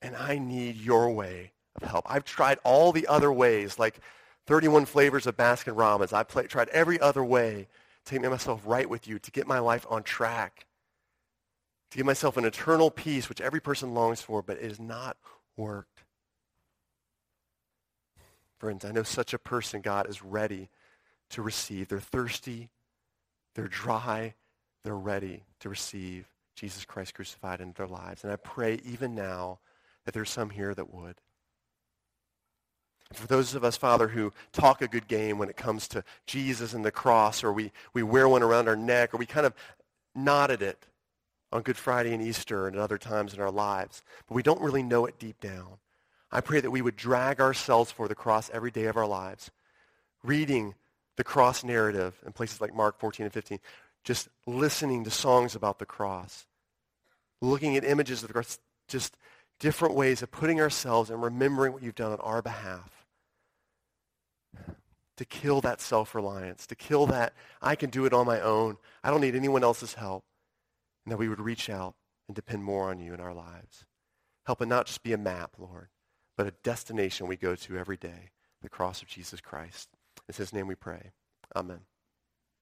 And 0.02 0.16
I 0.16 0.38
need 0.38 0.76
your 0.76 1.10
way 1.10 1.52
of 1.80 1.88
help. 1.88 2.04
I've 2.08 2.24
tried 2.24 2.58
all 2.64 2.92
the 2.92 3.06
other 3.06 3.32
ways, 3.32 3.78
like 3.78 4.00
31 4.46 4.84
flavors 4.84 5.26
of 5.26 5.36
Baskin 5.36 5.76
Robbins. 5.76 6.12
I've 6.12 6.28
tried 6.48 6.68
every 6.68 7.00
other 7.00 7.24
way 7.24 7.68
to 8.06 8.18
get 8.18 8.30
myself 8.30 8.60
right 8.66 8.90
with 8.90 9.06
you, 9.06 9.18
to 9.20 9.30
get 9.30 9.46
my 9.46 9.60
life 9.60 9.86
on 9.88 10.02
track 10.02 10.66
to 11.92 11.98
give 11.98 12.06
myself 12.06 12.38
an 12.38 12.46
eternal 12.46 12.90
peace, 12.90 13.28
which 13.28 13.42
every 13.42 13.60
person 13.60 13.92
longs 13.92 14.22
for, 14.22 14.40
but 14.40 14.56
it 14.56 14.64
has 14.64 14.80
not 14.80 15.18
worked. 15.58 16.04
Friends, 18.58 18.86
I 18.86 18.92
know 18.92 19.02
such 19.02 19.34
a 19.34 19.38
person 19.38 19.82
God 19.82 20.08
is 20.08 20.22
ready 20.22 20.70
to 21.30 21.42
receive. 21.42 21.88
They're 21.88 22.00
thirsty, 22.00 22.70
they're 23.54 23.68
dry, 23.68 24.32
they're 24.82 24.96
ready 24.96 25.44
to 25.60 25.68
receive 25.68 26.28
Jesus 26.56 26.86
Christ 26.86 27.12
crucified 27.12 27.60
into 27.60 27.76
their 27.76 27.86
lives. 27.86 28.24
And 28.24 28.32
I 28.32 28.36
pray 28.36 28.80
even 28.86 29.14
now 29.14 29.58
that 30.04 30.14
there's 30.14 30.30
some 30.30 30.50
here 30.50 30.74
that 30.74 30.92
would. 30.92 31.16
For 33.12 33.26
those 33.26 33.54
of 33.54 33.64
us, 33.64 33.76
Father, 33.76 34.08
who 34.08 34.32
talk 34.52 34.80
a 34.80 34.88
good 34.88 35.06
game 35.06 35.38
when 35.38 35.50
it 35.50 35.56
comes 35.56 35.86
to 35.88 36.02
Jesus 36.26 36.72
and 36.72 36.84
the 36.84 36.90
cross, 36.90 37.44
or 37.44 37.52
we, 37.52 37.72
we 37.92 38.02
wear 38.02 38.28
one 38.28 38.42
around 38.42 38.68
our 38.68 38.76
neck, 38.76 39.12
or 39.12 39.18
we 39.18 39.26
kind 39.26 39.46
of 39.46 39.54
nodded 40.14 40.62
it 40.62 40.86
on 41.52 41.62
Good 41.62 41.76
Friday 41.76 42.14
and 42.14 42.22
Easter 42.22 42.66
and 42.66 42.76
other 42.76 42.98
times 42.98 43.34
in 43.34 43.40
our 43.40 43.50
lives, 43.50 44.02
but 44.26 44.34
we 44.34 44.42
don't 44.42 44.62
really 44.62 44.82
know 44.82 45.04
it 45.04 45.18
deep 45.18 45.40
down. 45.40 45.78
I 46.30 46.40
pray 46.40 46.60
that 46.60 46.70
we 46.70 46.80
would 46.80 46.96
drag 46.96 47.40
ourselves 47.40 47.92
for 47.92 48.08
the 48.08 48.14
cross 48.14 48.50
every 48.52 48.70
day 48.70 48.86
of 48.86 48.96
our 48.96 49.06
lives, 49.06 49.50
reading 50.22 50.74
the 51.16 51.24
cross 51.24 51.62
narrative 51.62 52.18
in 52.24 52.32
places 52.32 52.60
like 52.60 52.74
Mark 52.74 52.98
14 52.98 53.24
and 53.24 53.32
15, 53.32 53.58
just 54.02 54.28
listening 54.46 55.04
to 55.04 55.10
songs 55.10 55.54
about 55.54 55.78
the 55.78 55.84
cross, 55.84 56.46
looking 57.42 57.76
at 57.76 57.84
images 57.84 58.22
of 58.22 58.28
the 58.28 58.32
cross, 58.32 58.58
just 58.88 59.16
different 59.62 59.94
ways 59.94 60.22
of 60.22 60.30
putting 60.32 60.60
ourselves 60.60 61.08
and 61.08 61.22
remembering 61.22 61.72
what 61.72 61.84
you've 61.84 61.94
done 61.94 62.10
on 62.10 62.18
our 62.18 62.42
behalf. 62.42 63.06
To 65.18 65.24
kill 65.24 65.60
that 65.60 65.80
self-reliance, 65.80 66.66
to 66.66 66.74
kill 66.74 67.06
that, 67.06 67.32
I 67.62 67.76
can 67.76 67.88
do 67.88 68.04
it 68.04 68.12
on 68.12 68.26
my 68.26 68.40
own. 68.40 68.76
I 69.04 69.10
don't 69.10 69.20
need 69.20 69.36
anyone 69.36 69.62
else's 69.62 69.94
help 69.94 70.24
and 71.04 71.12
that 71.12 71.16
we 71.16 71.28
would 71.28 71.40
reach 71.40 71.70
out 71.70 71.94
and 72.26 72.34
depend 72.34 72.64
more 72.64 72.90
on 72.90 72.98
you 72.98 73.14
in 73.14 73.20
our 73.20 73.32
lives. 73.32 73.84
Help 74.46 74.62
it 74.62 74.66
not 74.66 74.86
just 74.86 75.04
be 75.04 75.12
a 75.12 75.18
map, 75.18 75.52
Lord, 75.58 75.90
but 76.36 76.48
a 76.48 76.54
destination 76.64 77.28
we 77.28 77.36
go 77.36 77.54
to 77.54 77.78
every 77.78 77.96
day, 77.96 78.30
the 78.62 78.68
cross 78.68 79.00
of 79.00 79.06
Jesus 79.06 79.40
Christ. 79.40 79.90
In 80.28 80.34
his 80.34 80.52
name 80.52 80.66
we 80.66 80.74
pray. 80.74 81.12
Amen. 81.54 81.82